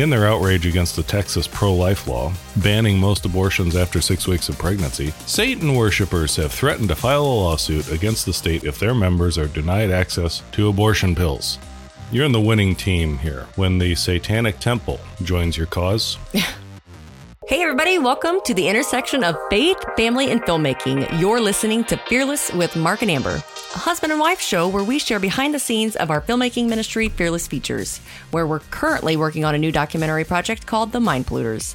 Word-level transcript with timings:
In 0.00 0.08
their 0.08 0.26
outrage 0.26 0.64
against 0.64 0.96
the 0.96 1.02
Texas 1.02 1.46
pro 1.46 1.74
life 1.74 2.06
law, 2.06 2.32
banning 2.56 2.98
most 2.98 3.26
abortions 3.26 3.76
after 3.76 4.00
six 4.00 4.26
weeks 4.26 4.48
of 4.48 4.56
pregnancy, 4.56 5.12
Satan 5.26 5.74
worshippers 5.74 6.36
have 6.36 6.52
threatened 6.52 6.88
to 6.88 6.94
file 6.94 7.20
a 7.20 7.26
lawsuit 7.26 7.92
against 7.92 8.24
the 8.24 8.32
state 8.32 8.64
if 8.64 8.78
their 8.78 8.94
members 8.94 9.36
are 9.36 9.46
denied 9.46 9.90
access 9.90 10.42
to 10.52 10.70
abortion 10.70 11.14
pills. 11.14 11.58
You're 12.10 12.24
in 12.24 12.32
the 12.32 12.40
winning 12.40 12.74
team 12.76 13.18
here 13.18 13.46
when 13.56 13.76
the 13.76 13.94
Satanic 13.94 14.58
Temple 14.58 14.98
joins 15.22 15.58
your 15.58 15.66
cause. 15.66 16.16
Hey, 17.48 17.62
everybody, 17.62 17.98
welcome 17.98 18.38
to 18.44 18.54
the 18.54 18.68
intersection 18.68 19.24
of 19.24 19.36
faith, 19.50 19.76
family, 19.96 20.30
and 20.30 20.40
filmmaking. 20.42 21.18
You're 21.18 21.40
listening 21.40 21.82
to 21.84 21.96
Fearless 22.06 22.52
with 22.52 22.76
Mark 22.76 23.02
and 23.02 23.10
Amber, 23.10 23.42
a 23.74 23.78
husband 23.78 24.12
and 24.12 24.20
wife 24.20 24.40
show 24.40 24.68
where 24.68 24.84
we 24.84 24.98
share 24.98 25.20
behind 25.20 25.54
the 25.54 25.58
scenes 25.58 25.96
of 25.96 26.10
our 26.10 26.20
filmmaking 26.20 26.68
ministry, 26.68 27.08
Fearless 27.08 27.46
Features, 27.46 27.98
where 28.30 28.46
we're 28.46 28.58
currently 28.60 29.16
working 29.16 29.44
on 29.44 29.54
a 29.54 29.58
new 29.58 29.72
documentary 29.72 30.24
project 30.24 30.66
called 30.66 30.92
The 30.92 31.00
Mind 31.00 31.26
Polluters. 31.26 31.74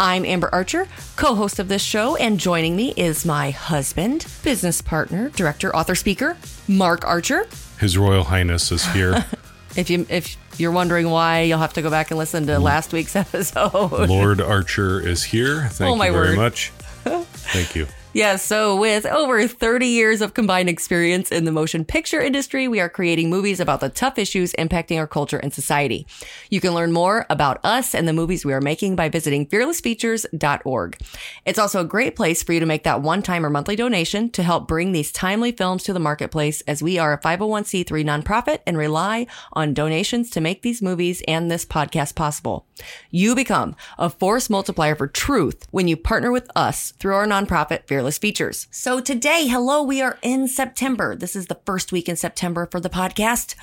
I'm 0.00 0.24
Amber 0.24 0.48
Archer, 0.52 0.88
co 1.16 1.34
host 1.34 1.58
of 1.58 1.68
this 1.68 1.82
show, 1.82 2.16
and 2.16 2.40
joining 2.40 2.74
me 2.76 2.92
is 2.96 3.24
my 3.24 3.50
husband, 3.50 4.26
business 4.42 4.80
partner, 4.82 5.28
director, 5.30 5.74
author, 5.74 5.94
speaker, 5.94 6.36
Mark 6.66 7.04
Archer. 7.06 7.46
His 7.78 7.96
Royal 7.96 8.24
Highness 8.24 8.72
is 8.72 8.84
here. 8.86 9.24
If 9.76 9.90
you 9.90 10.06
if 10.08 10.36
you're 10.56 10.70
wondering 10.70 11.10
why, 11.10 11.40
you'll 11.40 11.58
have 11.58 11.72
to 11.72 11.82
go 11.82 11.90
back 11.90 12.12
and 12.12 12.16
listen 12.16 12.46
to 12.46 12.52
mm. 12.52 12.62
last 12.62 12.92
week's 12.92 13.16
episode. 13.24 14.08
Lord 14.08 14.40
Archer 14.40 15.00
is 15.00 15.24
here. 15.24 15.66
Thank 15.66 16.00
Oh, 16.00 16.04
you 16.04 16.12
very 16.12 16.28
word. 16.28 16.36
much. 16.36 16.68
Thank 17.02 17.74
you. 17.74 17.88
Yeah, 18.14 18.36
so 18.36 18.76
with 18.76 19.06
over 19.06 19.48
30 19.48 19.88
years 19.88 20.20
of 20.20 20.34
combined 20.34 20.68
experience 20.68 21.32
in 21.32 21.46
the 21.46 21.50
motion 21.50 21.84
picture 21.84 22.20
industry, 22.20 22.68
we 22.68 22.78
are 22.78 22.88
creating 22.88 23.28
movies 23.28 23.58
about 23.58 23.80
the 23.80 23.88
tough 23.88 24.18
issues 24.18 24.52
impacting 24.52 24.98
our 24.98 25.08
culture 25.08 25.38
and 25.38 25.52
society. 25.52 26.06
You 26.48 26.60
can 26.60 26.74
learn 26.74 26.92
more 26.92 27.26
about 27.28 27.58
us 27.64 27.92
and 27.92 28.06
the 28.06 28.12
movies 28.12 28.44
we 28.44 28.52
are 28.52 28.60
making 28.60 28.94
by 28.94 29.08
visiting 29.08 29.48
fearlessfeatures.org. 29.48 30.96
It's 31.44 31.58
also 31.58 31.80
a 31.80 31.84
great 31.84 32.14
place 32.14 32.40
for 32.44 32.52
you 32.52 32.60
to 32.60 32.66
make 32.66 32.84
that 32.84 33.02
one 33.02 33.20
time 33.20 33.44
or 33.44 33.50
monthly 33.50 33.74
donation 33.74 34.30
to 34.30 34.44
help 34.44 34.68
bring 34.68 34.92
these 34.92 35.10
timely 35.10 35.50
films 35.50 35.82
to 35.82 35.92
the 35.92 35.98
marketplace 35.98 36.60
as 36.68 36.84
we 36.84 37.00
are 37.00 37.14
a 37.14 37.20
501c3 37.20 37.84
nonprofit 38.04 38.60
and 38.64 38.78
rely 38.78 39.26
on 39.54 39.74
donations 39.74 40.30
to 40.30 40.40
make 40.40 40.62
these 40.62 40.80
movies 40.80 41.20
and 41.26 41.50
this 41.50 41.66
podcast 41.66 42.14
possible. 42.14 42.64
You 43.10 43.34
become 43.34 43.74
a 43.98 44.08
force 44.08 44.48
multiplier 44.48 44.94
for 44.94 45.08
truth 45.08 45.66
when 45.72 45.88
you 45.88 45.96
partner 45.96 46.30
with 46.30 46.48
us 46.54 46.92
through 46.92 47.14
our 47.14 47.26
nonprofit, 47.26 47.88
Fearless 47.88 48.03
Features. 48.10 48.66
So 48.70 49.00
today, 49.00 49.46
hello, 49.48 49.82
we 49.82 50.00
are 50.02 50.18
in 50.22 50.46
September. 50.48 51.16
This 51.16 51.34
is 51.34 51.46
the 51.46 51.58
first 51.66 51.90
week 51.92 52.08
in 52.08 52.16
September 52.16 52.66
for 52.70 52.78
the 52.80 52.90
podcast. 52.90 53.54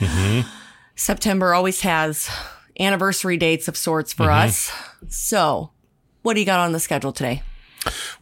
September 0.95 1.53
always 1.53 1.81
has 1.81 2.30
anniversary 2.80 3.38
dates 3.38 3.67
of 3.67 3.78
sorts 3.78 4.14
for 4.14 4.30
us. 4.31 4.72
So, 5.08 5.72
what 6.22 6.34
do 6.34 6.39
you 6.39 6.45
got 6.45 6.59
on 6.59 6.72
the 6.73 6.80
schedule 6.80 7.12
today? 7.12 7.44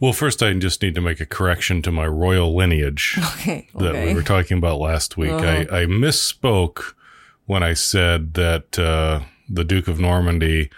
Well, 0.00 0.12
first, 0.12 0.42
I 0.42 0.52
just 0.54 0.80
need 0.82 0.94
to 0.94 1.00
make 1.00 1.20
a 1.20 1.26
correction 1.26 1.82
to 1.82 1.90
my 1.92 2.06
royal 2.06 2.54
lineage 2.54 3.18
Okay. 3.34 3.68
that 3.74 3.92
we. 3.94 3.98
Uh-huh. 4.00 4.14
were 4.14 4.22
talking 4.22 4.56
about 4.58 4.78
last 4.78 5.16
week. 5.16 5.32
I, 5.32 5.60
I 5.62 5.84
misspoke 5.86 6.94
when 7.46 7.62
I 7.62 7.74
said 7.74 8.34
that 8.34 8.78
uh, 8.78 9.20
the 9.48 9.64
Duke 9.64 9.88
of 9.88 9.98
Normandy. 10.00 10.70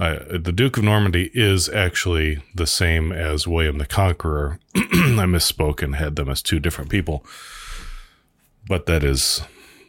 Uh, 0.00 0.38
the 0.38 0.50
Duke 0.52 0.78
of 0.78 0.84
Normandy 0.84 1.30
is 1.34 1.68
actually 1.68 2.42
the 2.54 2.66
same 2.66 3.12
as 3.12 3.46
William 3.46 3.76
the 3.76 3.84
Conqueror. 3.86 4.58
I 4.74 5.26
misspoke 5.26 5.82
and 5.82 5.96
had 5.96 6.16
them 6.16 6.30
as 6.30 6.40
two 6.40 6.58
different 6.58 6.90
people, 6.90 7.22
but 8.66 8.86
that 8.86 9.04
is 9.04 9.42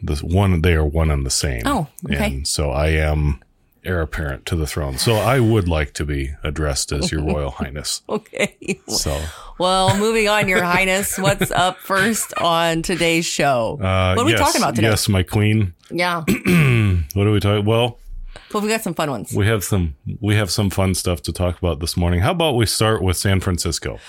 the 0.04 0.16
one. 0.18 0.62
They 0.64 0.74
are 0.74 0.86
one 0.86 1.10
and 1.12 1.26
the 1.26 1.30
same. 1.30 1.62
Oh, 1.66 1.88
okay. 2.06 2.26
And 2.26 2.48
so 2.48 2.72
I 2.72 2.88
am 2.90 3.42
heir 3.86 4.02
apparent 4.02 4.46
to 4.48 4.56
the 4.58 4.68
throne. 4.68 4.98
So 4.98 5.14
I 5.14 5.40
would 5.40 5.68
like 5.70 5.94
to 5.94 6.06
be 6.06 6.32
addressed 6.44 6.92
as 6.92 7.10
Your 7.12 7.24
Royal 7.24 7.50
Highness. 7.62 8.02
Okay. 8.10 8.80
So 8.88 9.18
Well, 9.60 9.98
moving 9.98 10.28
on, 10.28 10.50
Your 10.50 10.62
Highness. 10.76 11.18
What's 11.18 11.52
up 11.52 11.78
first 11.78 12.34
on 12.38 12.82
today's 12.82 13.26
show? 13.26 13.80
uh, 13.82 14.14
what 14.16 14.24
are 14.24 14.26
we 14.26 14.36
talking 14.36 14.62
about 14.62 14.76
today? 14.76 14.90
Yes, 14.90 15.08
my 15.08 15.24
queen. 15.24 15.74
Yeah. 15.90 16.24
What 17.14 17.28
are 17.28 17.32
we 17.32 17.40
talking? 17.40 17.66
Well, 17.66 17.98
Well, 18.54 18.64
we 18.64 18.70
got 18.70 18.82
some 18.82 18.94
fun 18.94 19.10
ones. 19.10 19.34
we 19.34 19.46
have 19.48 19.64
some 19.64 19.96
we 20.20 20.36
have 20.36 20.52
some 20.52 20.70
fun 20.70 20.96
stuff 20.96 21.22
to 21.24 21.32
talk 21.32 21.58
about 21.58 21.80
this 21.80 21.96
morning. 21.96 22.22
How 22.22 22.32
about 22.32 22.56
we 22.56 22.66
start 22.66 23.02
with 23.02 23.18
San 23.18 23.40
Francisco? 23.40 24.00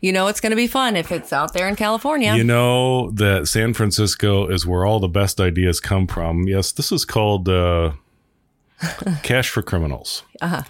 You 0.00 0.12
know 0.12 0.28
it's 0.28 0.40
going 0.40 0.50
to 0.50 0.56
be 0.56 0.68
fun 0.68 0.94
if 0.96 1.10
it's 1.10 1.32
out 1.32 1.52
there 1.54 1.68
in 1.68 1.74
California. 1.74 2.34
You 2.34 2.44
know 2.44 3.10
that 3.12 3.48
San 3.48 3.74
Francisco 3.74 4.46
is 4.48 4.64
where 4.66 4.86
all 4.86 5.00
the 5.00 5.08
best 5.08 5.40
ideas 5.40 5.80
come 5.80 6.06
from. 6.06 6.46
Yes, 6.46 6.70
this 6.72 6.92
is 6.92 7.04
called 7.04 7.48
uh, 7.48 7.92
Cash 9.22 9.50
for 9.50 9.62
Criminals. 9.62 10.22
Uh-huh. 10.40 10.62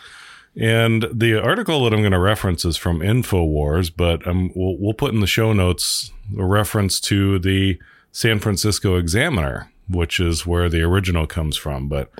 And 0.56 1.06
the 1.12 1.34
article 1.40 1.84
that 1.84 1.92
I'm 1.92 2.00
going 2.00 2.12
to 2.12 2.18
reference 2.18 2.64
is 2.64 2.76
from 2.76 3.00
InfoWars, 3.00 3.92
but 3.94 4.26
um, 4.26 4.50
we'll, 4.56 4.76
we'll 4.78 4.94
put 4.94 5.14
in 5.14 5.20
the 5.20 5.26
show 5.26 5.52
notes 5.52 6.10
a 6.36 6.44
reference 6.44 6.98
to 7.00 7.38
the 7.38 7.78
San 8.10 8.40
Francisco 8.40 8.96
Examiner, 8.96 9.70
which 9.88 10.18
is 10.18 10.46
where 10.46 10.68
the 10.68 10.82
original 10.82 11.26
comes 11.26 11.56
from. 11.56 11.88
But 11.88 12.10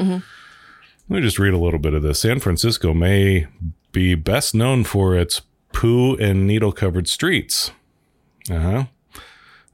let 1.08 1.16
me 1.16 1.22
just 1.22 1.38
read 1.38 1.54
a 1.54 1.58
little 1.58 1.78
bit 1.78 1.94
of 1.94 2.02
this. 2.02 2.20
San 2.20 2.41
Francisco 2.41 2.92
may 2.94 3.46
be 3.92 4.14
best 4.14 4.54
known 4.54 4.84
for 4.84 5.16
its 5.16 5.41
poo 5.72 6.16
and 6.16 6.46
needle 6.46 6.72
covered 6.72 7.08
streets. 7.08 7.70
Uh-huh. 8.50 8.84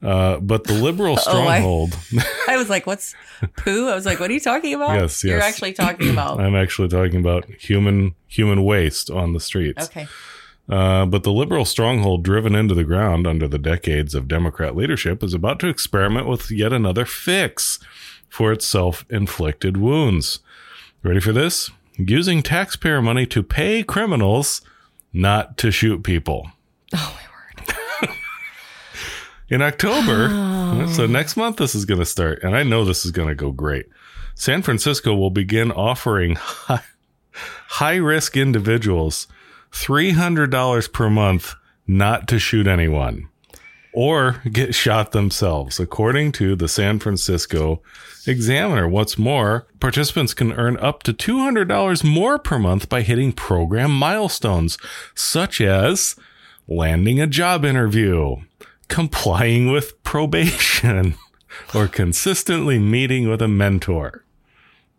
Uh, 0.01 0.37
but 0.39 0.65
the 0.65 0.73
liberal 0.73 1.13
Oh, 1.27 1.47
I- 1.47 1.59
stronghold. 1.59 1.97
I 2.47 2.57
was 2.57 2.69
like, 2.69 2.85
what's 2.85 3.15
poo? 3.57 3.89
I 3.89 3.95
was 3.95 4.05
like, 4.05 4.19
what 4.19 4.29
are 4.29 4.33
you 4.33 4.39
talking 4.39 4.73
about? 4.73 4.99
Yes, 4.99 5.23
yes. 5.23 5.31
You're 5.31 5.41
actually 5.41 5.73
talking 5.73 6.09
about. 6.09 6.39
I'm 6.39 6.55
actually 6.55 6.87
talking 6.89 7.19
about 7.19 7.45
human 7.59 8.15
human 8.27 8.63
waste 8.63 9.09
on 9.09 9.33
the 9.33 9.39
streets. 9.39 9.85
Okay. 9.85 10.07
Uh, 10.67 11.05
but 11.05 11.23
the 11.23 11.31
liberal 11.31 11.63
stronghold 11.63 12.23
driven 12.23 12.55
into 12.55 12.73
the 12.73 12.83
ground 12.83 13.27
under 13.27 13.47
the 13.47 13.59
decades 13.59 14.15
of 14.15 14.27
Democrat 14.27 14.75
leadership 14.75 15.21
is 15.23 15.33
about 15.33 15.59
to 15.59 15.67
experiment 15.67 16.27
with 16.27 16.49
yet 16.49 16.73
another 16.73 17.05
fix 17.05 17.77
for 18.29 18.51
its 18.51 18.65
self 18.65 19.05
inflicted 19.09 19.77
wounds. 19.77 20.39
Ready 21.05 21.19
for 21.19 21.33
this? 21.33 21.69
Using 21.97 22.41
taxpayer 22.41 22.99
money 22.99 23.27
to 23.27 23.43
pay 23.43 23.83
criminals 23.83 24.61
not 25.13 25.55
to 25.59 25.69
shoot 25.69 26.01
people. 26.03 26.49
Oh, 26.95 27.15
my 27.15 28.07
word. 28.07 28.17
In 29.49 29.61
October, 29.61 30.87
so 30.91 31.05
next 31.05 31.37
month, 31.37 31.57
this 31.57 31.75
is 31.75 31.85
going 31.85 31.99
to 31.99 32.07
start, 32.07 32.41
and 32.41 32.55
I 32.55 32.63
know 32.63 32.83
this 32.83 33.05
is 33.05 33.11
going 33.11 33.27
to 33.27 33.35
go 33.35 33.51
great. 33.51 33.85
San 34.33 34.63
Francisco 34.63 35.13
will 35.13 35.29
begin 35.29 35.71
offering 35.71 36.37
high, 36.37 36.81
high 37.67 37.97
risk 37.97 38.35
individuals 38.35 39.27
$300 39.73 40.91
per 40.91 41.07
month 41.11 41.53
not 41.85 42.27
to 42.29 42.39
shoot 42.39 42.65
anyone 42.65 43.29
or 43.95 44.41
get 44.51 44.75
shot 44.75 45.13
themselves, 45.13 45.79
according 45.79 46.33
to 46.33 46.55
the 46.55 46.67
San 46.67 46.99
Francisco 46.99 47.81
Examiner. 48.27 48.87
What's 48.87 49.17
more, 49.17 49.67
participants 49.79 50.33
can 50.33 50.51
earn 50.51 50.77
up 50.77 51.01
to 51.03 51.13
$200 51.13 52.03
more 52.03 52.37
per 52.37 52.59
month 52.59 52.89
by 52.89 53.01
hitting 53.01 53.31
program 53.31 53.91
milestones, 53.91 54.77
such 55.15 55.61
as 55.61 56.15
landing 56.67 57.21
a 57.21 57.27
job 57.27 57.63
interview, 57.63 58.35
complying 58.89 59.71
with 59.71 60.03
probation, 60.03 61.15
or 61.73 61.87
consistently 61.87 62.77
meeting 62.77 63.29
with 63.29 63.41
a 63.41 63.47
mentor, 63.47 64.25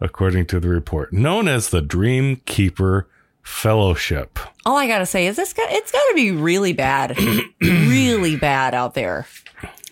according 0.01 0.47
to 0.47 0.59
the 0.59 0.69
report, 0.69 1.13
known 1.13 1.49
as 1.49 1.69
the 1.69 1.83
Dream 1.83 2.41
Keeper 2.47 3.09
Fellowship. 3.47 4.41
All 4.67 4.77
I 4.77 4.89
gotta 4.89 5.07
say 5.07 5.29
is 5.29 5.37
this 5.37 5.53
got 5.53 5.71
it's 5.71 5.93
gotta 5.93 6.15
be 6.17 6.33
really 6.33 6.73
bad, 6.73 7.17
really 7.61 8.35
bad 8.35 8.75
out 8.75 8.95
there. 8.95 9.25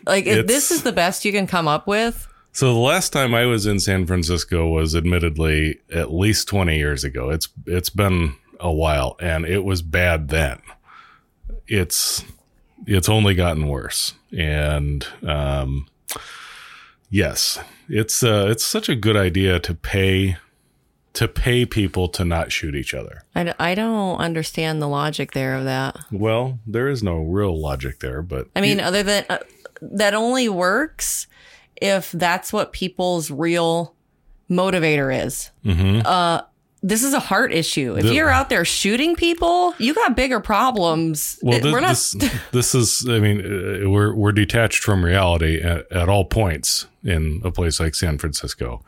Like 0.04 0.26
if 0.26 0.48
this 0.48 0.72
is 0.72 0.82
the 0.82 0.90
best 0.90 1.24
you 1.24 1.30
can 1.30 1.46
come 1.46 1.68
up 1.68 1.86
with. 1.86 2.26
So 2.50 2.74
the 2.74 2.80
last 2.80 3.12
time 3.12 3.32
I 3.32 3.46
was 3.46 3.64
in 3.64 3.78
San 3.78 4.06
Francisco 4.06 4.68
was 4.68 4.96
admittedly 4.96 5.78
at 5.92 6.12
least 6.12 6.48
20 6.48 6.76
years 6.76 7.04
ago. 7.04 7.30
It's 7.30 7.48
it's 7.64 7.90
been 7.90 8.34
a 8.58 8.72
while 8.72 9.16
and 9.20 9.46
it 9.46 9.64
was 9.64 9.82
bad 9.82 10.30
then. 10.30 10.60
It's 11.68 12.24
it's 12.88 13.08
only 13.08 13.36
gotten 13.36 13.68
worse. 13.68 14.14
And 14.36 15.06
um 15.24 15.86
yes, 17.08 17.60
it's 17.88 18.24
uh 18.24 18.48
it's 18.50 18.64
such 18.64 18.88
a 18.88 18.96
good 18.96 19.16
idea 19.16 19.60
to 19.60 19.74
pay 19.74 20.38
to 21.14 21.28
pay 21.28 21.64
people 21.64 22.08
to 22.08 22.24
not 22.24 22.52
shoot 22.52 22.74
each 22.74 22.92
other. 22.94 23.22
I, 23.34 23.44
d- 23.44 23.52
I 23.58 23.74
don't 23.74 24.18
understand 24.18 24.82
the 24.82 24.88
logic 24.88 25.32
there 25.32 25.54
of 25.56 25.64
that. 25.64 25.96
Well, 26.12 26.58
there 26.66 26.88
is 26.88 27.02
no 27.02 27.18
real 27.22 27.58
logic 27.58 28.00
there, 28.00 28.20
but 28.22 28.48
I 28.56 28.60
mean, 28.60 28.80
other 28.80 29.02
than 29.02 29.24
uh, 29.30 29.38
that 29.80 30.14
only 30.14 30.48
works 30.48 31.26
if 31.80 32.10
that's 32.12 32.52
what 32.52 32.72
people's 32.72 33.30
real 33.30 33.94
motivator 34.50 35.24
is. 35.26 35.50
Uh, 35.64 36.42
this 36.82 37.02
is 37.02 37.14
a 37.14 37.20
heart 37.20 37.52
issue. 37.52 37.92
If 37.94 37.98
Mm-hmm. 38.00 38.08
The- 38.08 38.14
you're 38.14 38.28
out 38.30 38.48
there 38.50 38.64
shooting 38.64 39.14
people, 39.16 39.72
you 39.78 39.94
got 39.94 40.14
bigger 40.16 40.40
problems. 40.40 41.38
Well, 41.42 41.60
this, 41.60 41.72
we're 41.72 41.80
not. 41.80 41.90
this, 41.90 42.16
this 42.52 42.74
is, 42.74 43.08
I 43.08 43.20
mean, 43.20 43.40
uh, 43.40 43.88
we're, 43.88 44.14
we're 44.14 44.32
detached 44.32 44.82
from 44.82 45.04
reality 45.04 45.60
at, 45.62 45.90
at 45.92 46.08
all 46.08 46.24
points 46.26 46.86
in 47.04 47.40
a 47.44 47.50
place 47.50 47.80
like 47.80 47.94
San 47.94 48.18
Francisco. 48.18 48.82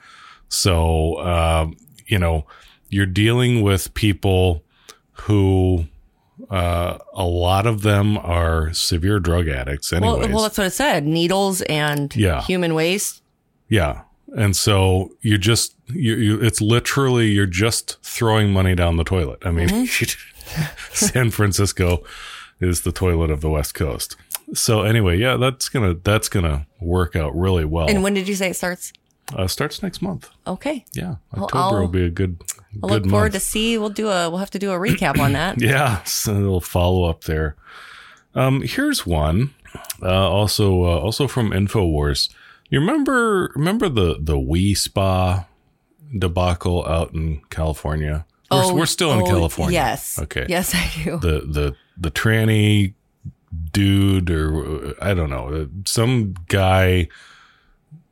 So, 0.49 1.19
um, 1.21 1.77
you 2.07 2.19
know, 2.19 2.47
you're 2.89 3.07
dealing 3.07 3.63
with 3.63 3.93
people 3.95 4.63
who 5.13 5.87
uh, 6.51 6.99
a 7.15 7.25
lot 7.25 7.67
of 7.67 7.83
them 7.83 8.19
are 8.19 8.73
severe 8.73 9.19
drug 9.19 9.49
addicts 9.49 9.93
anyways. 9.93 10.19
Well, 10.21 10.29
well, 10.35 10.43
that's 10.43 10.59
what 10.59 10.67
it 10.67 10.73
said. 10.73 11.05
Needles 11.07 11.63
and 11.63 12.15
Yeah. 12.15 12.43
human 12.43 12.75
waste. 12.75 13.23
yeah. 13.69 14.03
And 14.37 14.55
so 14.57 15.13
you 15.23 15.39
just 15.39 15.77
you, 15.87 16.15
you 16.17 16.41
it's 16.41 16.61
literally 16.61 17.29
you're 17.29 17.47
just 17.47 17.97
throwing 18.03 18.53
money 18.53 18.75
down 18.75 18.97
the 18.97 19.05
toilet. 19.05 19.39
I 19.47 19.51
mean, 19.53 19.87
San 20.93 21.31
Francisco 21.31 22.03
is 22.61 22.83
the 22.83 22.93
toilet 22.93 23.31
of 23.31 23.41
the 23.41 23.49
West 23.49 23.75
Coast. 23.75 24.17
So 24.53 24.83
anyway, 24.83 25.17
yeah, 25.17 25.37
that's 25.37 25.69
to 25.71 26.01
that's 26.03 26.29
going 26.29 26.45
to 26.45 26.67
work 26.81 27.15
out 27.17 27.35
really 27.37 27.65
well. 27.65 27.89
And 27.89 28.03
when 28.03 28.15
did 28.15 28.27
you 28.29 28.35
say 28.35 28.51
it 28.51 28.57
starts? 28.57 28.93
Uh, 29.35 29.47
starts 29.47 29.83
next 29.83 30.01
month. 30.01 30.31
Okay. 30.47 30.85
Yeah. 30.93 31.17
October 31.35 31.83
I'll- 31.83 31.89
be 31.89 32.05
a 32.05 32.11
good 32.11 32.43
I'll 32.83 32.89
good 32.89 33.03
look 33.03 33.11
forward 33.11 33.33
month. 33.33 33.35
to 33.35 33.41
see. 33.41 33.77
We'll 33.79 33.91
do 33.91 34.09
a. 34.09 34.31
We'll 34.31 34.39
have 34.39 34.51
to 34.51 34.59
do 34.59 34.71
a 34.71 34.77
recap 34.77 35.19
on 35.19 35.33
that. 35.33 35.61
Yeah, 35.61 36.03
so 36.05 36.33
a 36.33 36.35
little 36.35 36.61
follow 36.61 37.05
up 37.05 37.25
there. 37.25 37.57
Um, 38.35 38.63
here's 38.63 39.07
one, 39.07 39.55
uh, 40.03 40.31
also 40.31 40.83
uh, 40.85 40.99
also 40.99 41.27
from 41.27 41.51
Infowars. 41.51 42.29
You 42.69 42.81
remember 42.81 43.51
remember 43.57 43.89
the 43.89 44.15
the 44.15 44.35
Wi 44.37 44.75
Spa 44.75 45.47
debacle 46.17 46.87
out 46.87 47.13
in 47.15 47.41
California? 47.51 48.27
We're, 48.51 48.75
we're 48.75 48.87
still 48.87 49.13
in 49.13 49.23
oh, 49.23 49.27
California. 49.27 49.75
Yes. 49.75 50.19
Okay. 50.21 50.47
Yes, 50.49 50.75
I 50.75 50.89
do. 51.03 51.19
The 51.19 51.41
the 51.41 51.77
the 51.97 52.11
tranny 52.11 52.95
dude 53.73 54.31
or 54.31 54.95
I 55.01 55.15
don't 55.15 55.31
know 55.31 55.49
uh, 55.49 55.67
some 55.85 56.35
guy 56.49 57.09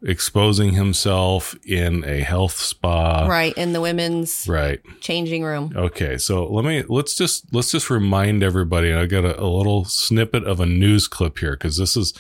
exposing 0.05 0.75
himself 0.75 1.57
in 1.67 2.05
a 2.05 2.19
health 2.21 2.57
spa. 2.59 3.27
right 3.27 3.55
in 3.57 3.73
the 3.73 3.81
women's 3.81 4.47
Right. 4.47 4.81
changing 5.01 5.43
room. 5.45 5.73
Okay, 5.75 6.19
so 6.19 6.47
let 6.47 6.65
me 6.65 6.85
let's 6.89 7.15
just 7.17 7.53
let's 7.53 7.71
just 7.71 7.89
remind 7.91 8.43
everybody. 8.43 8.93
I 8.93 9.07
got 9.07 9.25
a, 9.25 9.41
a 9.41 9.47
little 9.49 9.85
snippet 9.87 10.45
of 10.45 10.61
a 10.61 10.67
news 10.67 11.09
clip 11.09 11.39
here 11.39 11.53
because 11.53 11.79
this 11.79 11.97
is, 11.97 12.13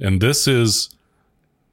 and 0.00 0.20
this 0.20 0.48
is, 0.48 0.90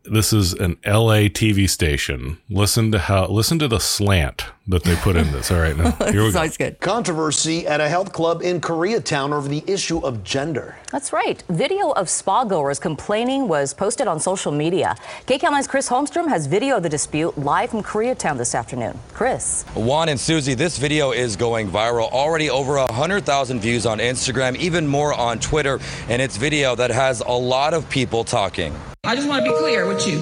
this 0.06 0.34
is 0.34 0.54
an 0.54 0.78
LA 0.86 1.28
TV 1.30 1.70
station. 1.70 2.38
Listen 2.50 2.92
to 2.92 3.00
how 3.00 3.28
listen 3.28 3.60
to 3.60 3.68
the 3.68 3.80
slant 3.80 4.46
that 4.68 4.84
they 4.84 4.96
put 4.96 5.16
in 5.16 5.32
this. 5.32 5.52
All 5.52 5.60
right, 5.60 5.76
now 5.76 5.92
here 6.12 6.22
we 6.22 6.28
It's 6.28 6.34
go. 6.34 6.40
always 6.40 6.58
good. 6.58 6.80
Controversy 6.80 7.68
at 7.68 7.82
a 7.82 7.90
health 7.90 8.12
club 8.14 8.42
in 8.42 8.62
Koreatown 8.62 9.32
over 9.34 9.48
the 9.48 9.64
issue 9.68 10.00
of 10.00 10.24
gender. 10.24 10.78
That's 10.92 11.12
right. 11.12 11.44
Video 11.50 11.92
of 11.92 12.10
spa 12.10 12.44
goers 12.44 12.80
complaining 12.80 13.48
was 13.48 13.74
posted 13.74 14.08
on 14.08 14.20
social 14.20 14.52
media. 14.52 14.96
KCAL9's 15.28 15.68
Chris 15.68 15.90
Holmstrom 15.90 16.28
has 16.28 16.48
video 16.48 16.78
of 16.78 16.84
the 16.84 16.90
dispute 16.90 17.38
live 17.38 17.70
from 17.72 17.84
Koreatown 17.84 18.38
this 18.38 18.56
afternoon. 18.56 18.98
Chris. 19.14 19.64
Juan 19.76 20.10
and 20.10 20.20
Susie, 20.20 20.54
this 20.54 20.78
video 20.78 21.12
is 21.12 21.36
going 21.36 21.70
viral. 21.70 22.10
Already 22.12 22.50
over 22.50 22.76
100,000 22.78 23.60
views 23.60 23.86
on 23.86 24.00
Instagram, 24.00 24.56
even 24.58 24.88
more 24.88 25.14
on 25.14 25.40
Twitter. 25.40 25.80
And 26.08 26.22
it's 26.22 26.38
video 26.38 26.76
that 26.76 26.90
has 26.92 27.22
a 27.22 27.32
lot 27.32 27.74
of 27.74 27.90
people 27.90 28.24
talking. 28.24 28.74
I 29.10 29.16
just 29.16 29.28
want 29.28 29.44
to 29.44 29.52
be 29.52 29.58
clear 29.58 29.88
with 29.88 30.06
you. 30.06 30.22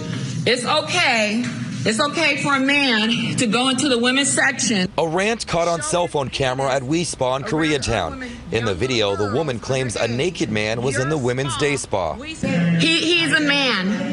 It's 0.50 0.64
okay. 0.66 1.44
It's 1.86 2.00
okay 2.00 2.42
for 2.42 2.56
a 2.56 2.60
man 2.62 3.36
to 3.36 3.46
go 3.46 3.68
into 3.68 3.90
the 3.90 3.98
women's 3.98 4.30
section. 4.30 4.90
A 4.98 5.06
rant 5.06 5.46
caught 5.46 5.68
on 5.68 5.82
cell 5.82 6.08
phone 6.08 6.30
camera 6.30 6.72
at 6.72 6.84
Wi 6.84 7.04
Spa 7.04 7.36
in 7.36 7.44
Koreatown. 7.44 8.32
In 8.54 8.64
the 8.64 8.74
video, 8.74 9.18
the 9.18 9.34
woman 9.34 9.60
claims 9.60 9.98
a 9.98 10.08
naked 10.08 10.50
man 10.50 10.82
was 10.82 10.98
in 10.98 11.10
the 11.10 11.18
women's 11.18 11.58
day 11.58 11.76
spa. 11.76 12.14
He, 12.14 12.36
he's 12.38 13.34
a 13.34 13.42
man. 13.42 14.07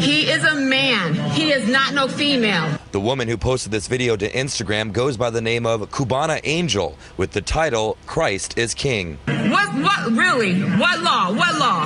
He 0.00 0.30
is 0.30 0.42
a 0.44 0.54
man. 0.54 1.12
He 1.32 1.52
is 1.52 1.68
not 1.68 1.92
no 1.92 2.08
female. 2.08 2.78
The 2.92 3.00
woman 3.00 3.28
who 3.28 3.36
posted 3.36 3.70
this 3.70 3.86
video 3.86 4.16
to 4.16 4.30
Instagram 4.30 4.94
goes 4.94 5.18
by 5.18 5.28
the 5.28 5.42
name 5.42 5.66
of 5.66 5.82
Cubana 5.90 6.40
Angel 6.44 6.96
with 7.18 7.32
the 7.32 7.42
title 7.42 7.98
Christ 8.06 8.56
is 8.56 8.72
King. 8.72 9.18
What, 9.26 9.68
what, 9.74 10.12
really? 10.12 10.62
What 10.62 11.02
law? 11.02 11.30
What 11.34 11.58
law? 11.58 11.84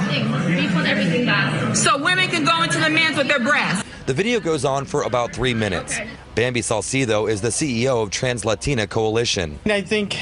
So 1.75 2.01
women 2.01 2.29
can 2.29 2.45
go 2.45 2.63
into 2.63 2.79
the 2.79 2.89
men's 2.89 3.17
with 3.17 3.27
their 3.27 3.41
breasts. 3.41 3.85
The 4.07 4.15
video 4.15 4.39
goes 4.39 4.65
on 4.65 4.85
for 4.85 5.03
about 5.03 5.33
three 5.33 5.55
minutes. 5.55 5.99
Bambi 6.35 6.63
Salcido 6.63 7.31
is 7.31 7.43
the 7.43 7.51
CEO 7.51 8.03
of 8.03 8.11
Trans 8.11 8.45
Latina 8.45 8.89
Coalition. 8.89 9.61
I 9.67 9.83
think 9.83 10.19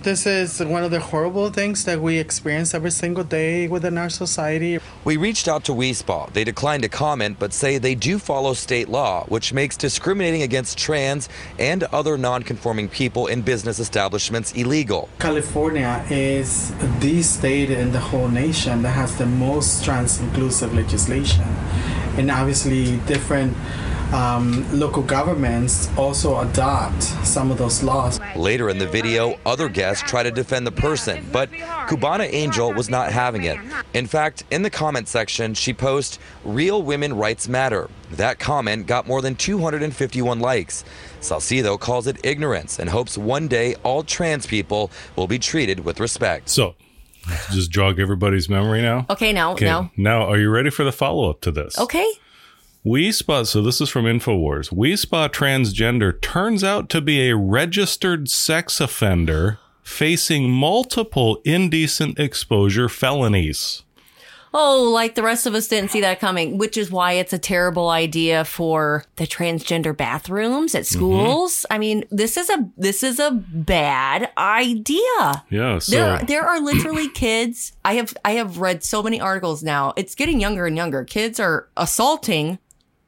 this 0.00 0.24
is 0.24 0.60
one 0.60 0.84
of 0.84 0.92
the 0.92 1.00
horrible 1.00 1.50
things 1.50 1.84
that 1.86 2.00
we 2.00 2.18
experience 2.18 2.72
every 2.72 2.92
single 2.92 3.24
day 3.24 3.66
within 3.66 3.98
our 3.98 4.08
society. 4.08 4.78
We 5.02 5.16
reached 5.16 5.48
out 5.48 5.64
to 5.64 5.72
Wi 5.72 5.90
Spa. 5.90 6.26
They 6.26 6.44
declined 6.44 6.84
to 6.84 6.88
comment, 6.88 7.40
but 7.40 7.52
say 7.52 7.78
they 7.78 7.96
do 7.96 8.20
follow 8.20 8.54
state 8.54 8.88
law, 8.88 9.24
which 9.24 9.52
makes 9.52 9.76
discriminating 9.76 10.42
against 10.42 10.78
trans 10.78 11.28
and 11.58 11.82
other 11.84 12.16
non-conforming 12.16 12.88
people 12.88 13.26
in 13.26 13.42
business 13.42 13.80
establishments 13.80 14.52
illegal. 14.52 15.08
California 15.18 16.06
is 16.08 16.72
the 17.00 17.22
state 17.22 17.72
in 17.72 17.90
the 17.90 17.98
whole 17.98 18.28
nation 18.28 18.82
that 18.82 18.92
has 18.92 19.18
the 19.18 19.26
most 19.26 19.84
trans 19.84 20.20
inclusive 20.20 20.72
legislation. 20.74 21.42
And 22.16 22.30
obviously, 22.30 22.98
different 22.98 23.56
um, 24.12 24.64
local 24.78 25.02
governments 25.02 25.88
also 25.96 26.40
adopt 26.40 27.02
some 27.02 27.50
of 27.50 27.58
those 27.58 27.82
laws. 27.82 28.20
Later 28.36 28.68
in 28.68 28.78
the 28.78 28.86
video, 28.86 29.38
other 29.44 29.68
guests 29.68 30.08
try 30.08 30.22
to 30.22 30.30
defend 30.30 30.66
the 30.66 30.72
person, 30.72 31.26
but 31.32 31.50
Cubana 31.88 32.28
Angel 32.32 32.72
was 32.72 32.88
not 32.88 33.12
having 33.12 33.44
it. 33.44 33.58
In 33.94 34.06
fact, 34.06 34.44
in 34.50 34.62
the 34.62 34.70
comment 34.70 35.08
section, 35.08 35.54
she 35.54 35.72
posts, 35.72 36.18
Real 36.44 36.82
women 36.82 37.14
rights 37.16 37.48
matter. 37.48 37.90
That 38.12 38.38
comment 38.38 38.86
got 38.86 39.06
more 39.08 39.20
than 39.20 39.34
251 39.34 40.38
likes. 40.38 40.84
Salcido 41.20 41.78
calls 41.78 42.06
it 42.06 42.24
ignorance 42.24 42.78
and 42.78 42.88
hopes 42.88 43.18
one 43.18 43.48
day 43.48 43.74
all 43.82 44.04
trans 44.04 44.46
people 44.46 44.90
will 45.16 45.26
be 45.26 45.38
treated 45.40 45.80
with 45.80 45.98
respect. 45.98 46.48
So, 46.48 46.76
just 47.50 47.72
jog 47.72 47.98
everybody's 47.98 48.48
memory 48.48 48.82
now. 48.82 49.06
Okay, 49.10 49.32
now, 49.32 49.52
Okay, 49.54 49.64
now. 49.64 49.90
now 49.96 50.22
are 50.22 50.38
you 50.38 50.48
ready 50.50 50.70
for 50.70 50.84
the 50.84 50.92
follow 50.92 51.28
up 51.28 51.40
to 51.40 51.50
this? 51.50 51.76
Okay. 51.78 52.08
Wi 52.86 53.10
Spa, 53.10 53.42
so 53.42 53.62
this 53.62 53.80
is 53.80 53.88
from 53.88 54.04
InfoWars. 54.04 54.70
Wi 54.70 54.94
Spa 54.94 55.26
transgender 55.26 56.20
turns 56.20 56.62
out 56.62 56.88
to 56.90 57.00
be 57.00 57.28
a 57.28 57.36
registered 57.36 58.30
sex 58.30 58.80
offender 58.80 59.58
facing 59.82 60.48
multiple 60.52 61.42
indecent 61.44 62.20
exposure 62.20 62.88
felonies. 62.88 63.82
Oh, 64.54 64.84
like 64.84 65.16
the 65.16 65.24
rest 65.24 65.46
of 65.46 65.54
us 65.56 65.66
didn't 65.66 65.90
see 65.90 66.00
that 66.02 66.20
coming, 66.20 66.58
which 66.58 66.76
is 66.76 66.88
why 66.88 67.14
it's 67.14 67.32
a 67.32 67.40
terrible 67.40 67.88
idea 67.88 68.44
for 68.44 69.04
the 69.16 69.26
transgender 69.26 69.94
bathrooms 69.94 70.76
at 70.76 70.84
mm-hmm. 70.84 70.96
schools. 70.96 71.66
I 71.68 71.78
mean, 71.78 72.04
this 72.12 72.36
is 72.36 72.48
a 72.48 72.70
this 72.76 73.02
is 73.02 73.18
a 73.18 73.32
bad 73.32 74.30
idea. 74.38 75.44
Yeah, 75.50 75.80
so 75.80 75.90
There, 75.90 76.18
there 76.20 76.46
are 76.46 76.60
literally 76.60 77.08
kids. 77.14 77.72
I 77.84 77.94
have, 77.94 78.16
I 78.24 78.32
have 78.32 78.58
read 78.58 78.84
so 78.84 79.02
many 79.02 79.20
articles 79.20 79.64
now. 79.64 79.92
It's 79.96 80.14
getting 80.14 80.40
younger 80.40 80.66
and 80.66 80.76
younger. 80.76 81.02
Kids 81.02 81.40
are 81.40 81.68
assaulting 81.76 82.60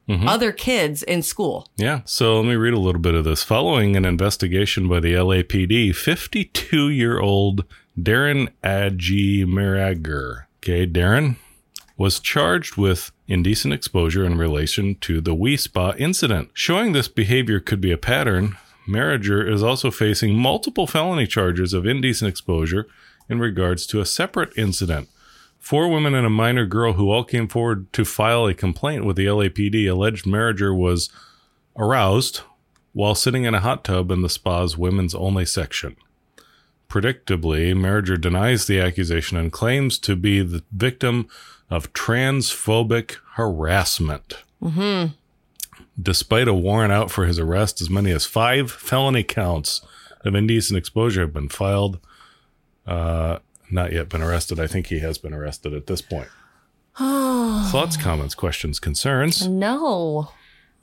Mm-hmm. 0.09 0.27
other 0.27 0.51
kids 0.51 1.03
in 1.03 1.21
school. 1.21 1.69
yeah, 1.77 2.01
so 2.03 2.37
let 2.41 2.49
me 2.49 2.55
read 2.55 2.73
a 2.73 2.79
little 2.79 2.99
bit 2.99 3.13
of 3.13 3.25
this. 3.25 3.43
Following 3.43 3.95
an 3.95 4.05
investigation 4.05 4.87
by 4.89 4.99
the 4.99 5.13
LAPD, 5.13 5.89
52-year-old 5.89 7.63
Darren 7.95 8.49
Agee 8.63 9.45
Merager, 9.45 10.47
okay, 10.57 10.87
Darren 10.87 11.35
was 11.95 12.19
charged 12.19 12.75
with 12.75 13.11
indecent 13.27 13.73
exposure 13.73 14.25
in 14.25 14.37
relation 14.37 14.95
to 14.95 15.15
the 15.21 15.31
Wi 15.31 15.55
Spa 15.57 15.93
incident. 15.99 16.49
Showing 16.53 16.93
this 16.93 17.07
behavior 17.07 17.59
could 17.59 17.81
be 17.81 17.91
a 17.91 17.97
pattern, 17.97 18.57
Merager 18.87 19.47
is 19.47 19.61
also 19.61 19.91
facing 19.91 20.35
multiple 20.35 20.87
felony 20.87 21.27
charges 21.27 21.73
of 21.73 21.85
indecent 21.85 22.29
exposure 22.29 22.87
in 23.29 23.39
regards 23.39 23.85
to 23.87 23.99
a 23.99 24.05
separate 24.05 24.57
incident. 24.57 25.07
Four 25.69 25.87
women 25.89 26.15
and 26.15 26.25
a 26.25 26.31
minor 26.31 26.65
girl 26.65 26.93
who 26.93 27.11
all 27.11 27.23
came 27.23 27.47
forward 27.47 27.93
to 27.93 28.03
file 28.03 28.47
a 28.47 28.55
complaint 28.55 29.05
with 29.05 29.15
the 29.15 29.27
LAPD 29.27 29.87
alleged 29.87 30.25
Merager 30.25 30.75
was 30.75 31.11
aroused 31.77 32.41
while 32.93 33.13
sitting 33.13 33.43
in 33.43 33.53
a 33.53 33.59
hot 33.59 33.83
tub 33.83 34.09
in 34.09 34.23
the 34.23 34.29
spa's 34.29 34.79
women's 34.79 35.13
only 35.13 35.45
section. 35.45 35.95
Predictably, 36.89 37.75
Merager 37.75 38.19
denies 38.19 38.65
the 38.65 38.79
accusation 38.79 39.37
and 39.37 39.51
claims 39.51 39.99
to 39.99 40.15
be 40.15 40.41
the 40.41 40.63
victim 40.71 41.27
of 41.69 41.93
transphobic 41.93 43.17
harassment. 43.33 44.37
Mm-hmm. 44.63 45.13
Despite 46.01 46.47
a 46.47 46.53
warrant 46.55 46.93
out 46.93 47.11
for 47.11 47.27
his 47.27 47.37
arrest, 47.37 47.79
as 47.79 47.91
many 47.91 48.09
as 48.09 48.25
five 48.25 48.71
felony 48.71 49.21
counts 49.21 49.81
of 50.21 50.33
indecent 50.33 50.79
exposure 50.79 51.21
have 51.21 51.33
been 51.33 51.47
filed. 51.47 51.99
Uh, 52.87 53.37
not 53.71 53.91
yet 53.93 54.09
been 54.09 54.21
arrested. 54.21 54.59
I 54.59 54.67
think 54.67 54.87
he 54.87 54.99
has 54.99 55.17
been 55.17 55.33
arrested 55.33 55.73
at 55.73 55.87
this 55.87 56.01
point. 56.01 56.27
Thoughts, 56.97 57.97
comments, 57.97 58.35
questions, 58.35 58.79
concerns? 58.79 59.47
No, 59.47 60.31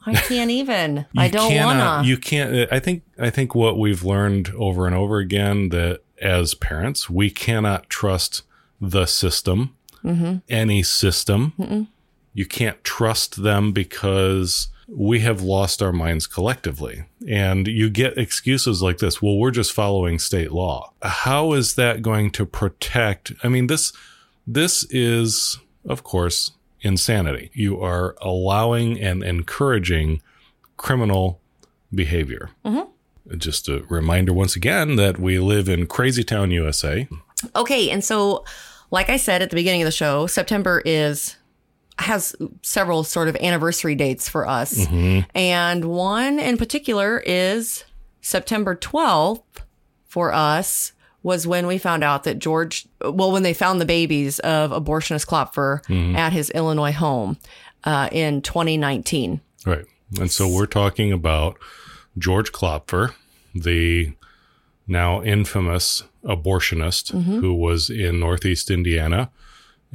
I 0.07 0.15
can't 0.15 0.51
even. 0.51 1.07
I 1.17 1.29
don't 1.29 1.51
cannot- 1.51 1.97
wanna. 1.97 2.09
You 2.09 2.17
can't. 2.17 2.73
I 2.73 2.79
think. 2.81 3.03
I 3.19 3.31
think 3.31 3.55
what 3.55 3.79
we've 3.79 4.05
learned 4.05 4.51
over 4.57 4.87
and 4.87 4.95
over 4.95 5.19
again 5.19 5.69
that 5.71 6.01
as 6.21 6.55
parents, 6.55 7.11
we 7.11 7.31
cannot 7.31 7.89
trust 7.91 8.43
the 8.81 9.07
system, 9.07 9.75
Mm-hmm. 10.05 10.37
any 10.49 10.83
system. 10.85 11.89
You 12.33 12.47
can't 12.47 12.83
trust 12.85 13.43
them 13.43 13.73
because 13.73 14.69
we 14.89 15.21
have 15.21 15.43
lost 15.43 15.83
our 15.83 15.93
minds 15.93 16.27
collectively. 16.27 17.05
And 17.29 17.67
you 17.67 17.91
get 17.91 18.19
excuses 18.19 18.83
like 18.83 18.99
this. 18.99 19.21
Well, 19.21 19.37
we're 19.37 19.51
just 19.51 19.73
following 19.73 20.19
state 20.19 20.53
law. 20.53 20.93
How 21.03 21.53
is 21.53 21.75
that 21.75 22.03
going 22.03 22.31
to 22.33 22.47
protect? 22.47 23.33
I 23.43 23.49
mean, 23.49 23.67
this, 23.67 23.93
this 24.47 24.85
is, 24.91 25.59
of 25.89 26.05
course, 26.05 26.53
insanity. 26.83 27.51
You 27.53 27.81
are 27.81 28.15
allowing 28.21 29.01
and 29.01 29.25
encouraging 29.25 30.23
criminal 30.77 31.41
behavior. 31.93 32.51
Mm-hmm. 32.65 33.39
Just 33.39 33.69
a 33.69 33.85
reminder 33.89 34.33
once 34.33 34.55
again 34.55 34.97
that 34.97 35.19
we 35.19 35.41
live 35.41 35.69
in 35.69 35.87
Crazy 35.87 36.23
Town, 36.23 36.53
USA. 36.53 37.09
Okay, 37.57 37.91
and 37.91 38.05
so 38.05 38.45
like 38.91 39.11
I 39.11 39.17
said 39.17 39.43
at 39.43 39.51
the 39.51 39.57
beginning 39.57 39.83
of 39.83 39.87
the 39.87 39.93
show, 39.93 40.29
September 40.29 40.81
is 40.85 41.37
has 41.99 42.37
several 42.63 43.05
sort 43.05 43.29
of 43.29 43.37
anniversary 43.37 43.95
dates 43.95 44.29
for 44.29 44.47
us. 44.47 44.75
Mm-hmm. 44.75 45.29
And 45.35 45.85
one 45.87 46.39
in 46.39 46.59
particular 46.59 47.23
is 47.25 47.85
September 48.21 48.77
12th 48.77 49.43
for 50.07 50.33
us 50.33 50.93
was 51.23 51.47
when 51.47 51.67
we 51.67 51.79
found 51.79 52.05
out 52.05 52.25
that 52.25 52.39
George 52.39 52.87
well 53.01 53.33
when 53.33 53.43
they 53.43 53.55
found 53.55 53.81
the 53.81 53.85
babies 53.85 54.39
of 54.41 54.71
abortionist 54.71 55.27
Klopfer 55.27 55.85
mm-hmm. 55.87 56.15
at 56.15 56.33
his 56.33 56.51
Illinois 56.51 56.93
home 56.93 57.39
uh, 57.85 58.09
in 58.13 58.43
2019. 58.43 59.41
Right. 59.65 59.85
And 60.21 60.31
so 60.31 60.49
we're 60.49 60.67
talking 60.67 61.13
about 61.13 61.59
George 62.17 62.53
Klopfer, 62.53 63.15
the 63.55 64.13
now 64.87 65.23
infamous 65.23 66.05
abortionist 66.25 67.13
mm-hmm. 67.13 67.41
who 67.41 67.55
was 67.55 67.91
in 67.91 68.21
Northeast 68.21 68.71
Indiana. 68.71 69.31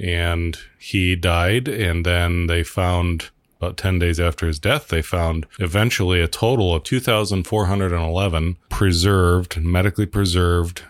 And 0.02 0.58
he 0.80 1.16
died. 1.16 1.68
And 1.68 2.06
then 2.06 2.48
they 2.48 2.64
found, 2.64 3.30
about 3.60 3.78
10 3.78 4.00
days 4.00 4.20
after 4.20 4.48
his 4.48 4.58
death, 4.60 4.88
they 4.88 5.02
found 5.02 5.46
eventually 5.60 6.22
a 6.22 6.28
total 6.28 6.74
of 6.74 6.84
2,411 6.84 8.58
preserved, 8.70 9.62
medically 9.62 10.06
preserved 10.08 10.84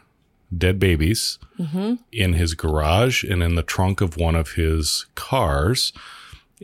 dead 0.57 0.79
babies 0.79 1.37
in 2.11 2.33
his 2.33 2.53
garage 2.55 3.23
and 3.23 3.43
in 3.43 3.55
the 3.55 3.63
trunk 3.63 4.01
of 4.01 4.17
one 4.17 4.35
of 4.35 4.53
his 4.53 5.05
cars. 5.15 5.93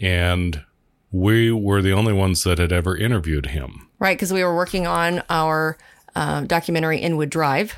And 0.02 0.64
we 1.12 1.52
were 1.52 1.82
the 1.82 1.94
only 1.94 2.14
ones 2.14 2.44
that 2.44 2.58
had 2.58 2.72
ever 2.72 2.98
interviewed 2.98 3.48
him. 3.48 3.88
Right, 4.00 4.18
because 4.18 4.34
we 4.34 4.44
were 4.44 4.56
working 4.56 4.88
on 4.88 5.24
our 5.30 5.78
uh, 6.16 6.42
documentary 6.42 7.00
Inwood 7.00 7.30
Drive, 7.30 7.76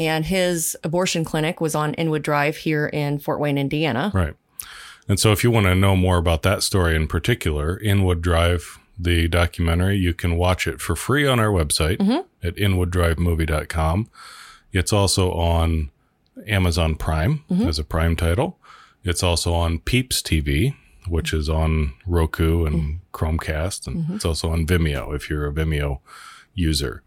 and 0.00 0.24
his 0.24 0.76
abortion 0.82 1.26
clinic 1.26 1.60
was 1.60 1.74
on 1.74 1.92
Inwood 1.94 2.22
Drive 2.22 2.56
here 2.56 2.86
in 2.86 3.18
Fort 3.18 3.38
Wayne, 3.38 3.58
Indiana. 3.58 4.10
Right. 4.14 4.34
And 5.06 5.20
so 5.20 5.30
if 5.30 5.44
you 5.44 5.50
want 5.50 5.66
to 5.66 5.74
know 5.74 5.94
more 5.94 6.16
about 6.16 6.42
that 6.42 6.62
story 6.62 6.96
in 6.96 7.06
particular, 7.06 7.78
Inwood 7.78 8.22
Drive, 8.22 8.78
the 8.98 9.28
documentary, 9.28 9.98
you 9.98 10.14
can 10.14 10.38
watch 10.38 10.66
it 10.66 10.80
for 10.80 10.96
free 10.96 11.26
on 11.26 11.38
our 11.38 11.48
website 11.48 11.98
mm-hmm. 11.98 12.46
at 12.46 12.56
inwooddrivemovie.com. 12.56 14.08
It's 14.72 14.92
also 14.92 15.32
on 15.32 15.90
Amazon 16.46 16.94
Prime 16.94 17.44
mm-hmm. 17.50 17.68
as 17.68 17.78
a 17.78 17.84
Prime 17.84 18.16
title. 18.16 18.56
It's 19.04 19.22
also 19.22 19.52
on 19.52 19.80
Peeps 19.80 20.22
TV, 20.22 20.74
which 21.08 21.34
is 21.34 21.50
on 21.50 21.92
Roku 22.06 22.64
and 22.64 22.76
mm-hmm. 22.76 22.96
Chromecast, 23.12 23.86
and 23.86 24.10
it's 24.14 24.24
also 24.24 24.50
on 24.50 24.66
Vimeo 24.66 25.14
if 25.14 25.28
you're 25.28 25.46
a 25.46 25.52
Vimeo 25.52 25.98
user. 26.54 27.02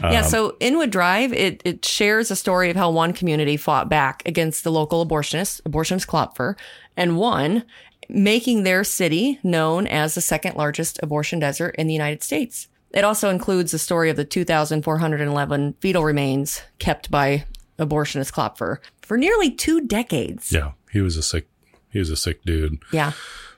Yeah, 0.00 0.20
um, 0.20 0.24
so 0.24 0.56
Inwood 0.60 0.90
Drive, 0.90 1.32
it, 1.32 1.62
it 1.64 1.84
shares 1.84 2.30
a 2.30 2.36
story 2.36 2.70
of 2.70 2.76
how 2.76 2.90
one 2.90 3.12
community 3.12 3.56
fought 3.56 3.88
back 3.88 4.22
against 4.26 4.64
the 4.64 4.72
local 4.72 5.06
abortionist, 5.06 5.62
abortionist 5.62 6.06
Klopfer, 6.06 6.56
and 6.96 7.16
won, 7.16 7.64
making 8.08 8.62
their 8.62 8.84
city 8.84 9.38
known 9.42 9.86
as 9.86 10.14
the 10.14 10.20
second 10.20 10.56
largest 10.56 10.98
abortion 11.02 11.38
desert 11.38 11.74
in 11.78 11.86
the 11.86 11.92
United 11.92 12.22
States. 12.22 12.68
It 12.92 13.04
also 13.04 13.30
includes 13.30 13.72
the 13.72 13.78
story 13.78 14.10
of 14.10 14.16
the 14.16 14.24
2,411 14.24 15.74
fetal 15.80 16.04
remains 16.04 16.62
kept 16.78 17.10
by 17.10 17.44
abortionist 17.78 18.32
Klopfer 18.32 18.78
for 19.02 19.16
nearly 19.16 19.50
two 19.50 19.80
decades. 19.82 20.52
Yeah, 20.52 20.72
he 20.92 21.00
was 21.00 21.16
a 21.16 21.22
sick 21.22 21.48
he 21.96 22.00
was 22.00 22.10
a 22.10 22.16
sick 22.16 22.44
dude. 22.44 22.78
Yeah. 22.92 23.12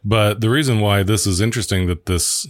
But 0.05 0.41
the 0.41 0.49
reason 0.49 0.79
why 0.81 1.03
this 1.03 1.27
is 1.27 1.41
interesting 1.41 1.89
that 1.89 2.07
this 2.07 2.47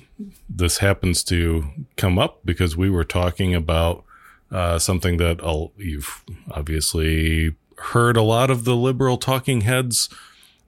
this 0.48 0.78
happens 0.78 1.24
to 1.24 1.64
come 1.96 2.18
up 2.18 2.40
because 2.44 2.76
we 2.76 2.90
were 2.90 3.04
talking 3.04 3.54
about 3.54 4.04
uh, 4.52 4.78
something 4.78 5.16
that 5.16 5.40
I'll, 5.42 5.72
you've 5.76 6.22
obviously 6.50 7.54
heard 7.92 8.16
a 8.16 8.22
lot 8.22 8.50
of 8.50 8.64
the 8.64 8.76
liberal 8.76 9.16
talking 9.16 9.62
heads 9.62 10.08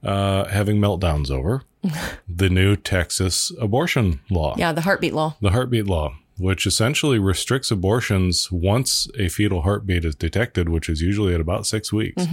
uh, 0.02 0.44
having 0.48 0.78
meltdowns 0.78 1.30
over 1.30 1.62
the 2.28 2.48
new 2.48 2.76
Texas 2.76 3.52
abortion 3.60 4.20
law, 4.30 4.54
Yeah, 4.56 4.72
the 4.72 4.80
heartbeat 4.82 5.12
law. 5.14 5.36
the 5.42 5.50
heartbeat 5.50 5.86
law, 5.86 6.16
which 6.38 6.66
essentially 6.66 7.18
restricts 7.18 7.70
abortions 7.70 8.50
once 8.50 9.08
a 9.18 9.28
fetal 9.28 9.62
heartbeat 9.62 10.04
is 10.04 10.14
detected, 10.14 10.68
which 10.70 10.88
is 10.88 11.02
usually 11.02 11.34
at 11.34 11.40
about 11.40 11.66
six 11.66 11.92
weeks. 11.92 12.24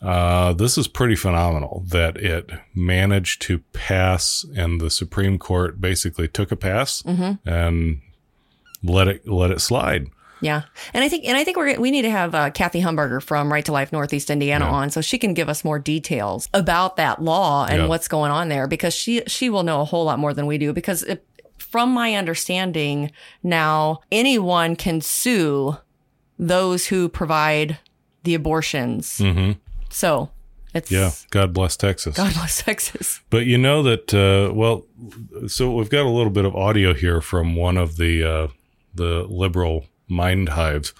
Uh, 0.00 0.52
this 0.52 0.78
is 0.78 0.86
pretty 0.86 1.16
phenomenal 1.16 1.82
that 1.88 2.16
it 2.16 2.48
managed 2.74 3.42
to 3.42 3.58
pass, 3.72 4.44
and 4.56 4.80
the 4.80 4.90
Supreme 4.90 5.38
Court 5.38 5.80
basically 5.80 6.28
took 6.28 6.52
a 6.52 6.56
pass 6.56 7.02
and 7.04 8.00
let 8.84 9.08
it 9.08 9.26
let 9.28 9.50
it 9.50 9.60
slide. 9.60 10.06
Yeah, 10.40 10.62
and 10.94 11.02
I 11.02 11.08
think 11.08 11.24
and 11.24 11.36
I 11.36 11.42
think 11.42 11.56
we're 11.56 11.80
we 11.80 11.90
need 11.90 12.02
to 12.02 12.10
have 12.10 12.32
uh, 12.32 12.50
Cathie 12.50 12.80
Humbarger 12.80 13.20
from 13.20 13.52
Right 13.52 13.64
to 13.64 13.72
Life 13.72 13.90
Northeast 13.92 14.30
Indiana 14.30 14.66
Yeah. 14.66 14.70
on 14.70 14.90
so 14.90 15.00
she 15.00 15.18
can 15.18 15.34
give 15.34 15.48
us 15.48 15.64
more 15.64 15.80
details 15.80 16.48
about 16.54 16.94
that 16.96 17.20
law 17.20 17.66
and 17.66 17.82
Yeah. 17.82 17.86
what's 17.88 18.06
going 18.06 18.30
on 18.30 18.48
there 18.48 18.68
because 18.68 18.94
she 18.94 19.22
she 19.26 19.50
will 19.50 19.64
know 19.64 19.80
a 19.80 19.84
whole 19.84 20.04
lot 20.04 20.20
more 20.20 20.32
than 20.32 20.46
we 20.46 20.56
do 20.58 20.72
because 20.72 21.02
it, 21.02 21.26
from 21.58 21.90
my 21.92 22.14
understanding 22.14 23.10
now 23.42 23.98
anyone 24.12 24.76
can 24.76 25.00
sue 25.00 25.76
those 26.38 26.86
who 26.86 27.08
provide 27.08 27.78
the 28.22 28.34
abortions. 28.34 29.18
hmm 29.18 29.52
So 29.98 30.30
it's 30.72 30.92
Yeah, 30.92 31.10
God 31.30 31.52
bless 31.52 31.76
Texas. 31.76 32.16
God 32.16 32.32
bless 32.32 32.62
Texas. 32.62 33.20
But 33.30 33.46
you 33.46 33.58
know 33.58 33.82
that 33.82 34.14
uh, 34.14 34.54
well, 34.54 34.86
so 35.48 35.74
we've 35.74 35.90
got 35.90 36.06
a 36.06 36.08
little 36.08 36.30
bit 36.30 36.44
of 36.44 36.54
audio 36.54 36.94
here 36.94 37.20
from 37.20 37.56
one 37.56 37.76
of 37.76 37.96
the 37.96 38.22
uh, 38.22 38.48
the 38.94 39.26
liberal 39.28 39.86
mind 40.06 40.50
hives 40.50 40.94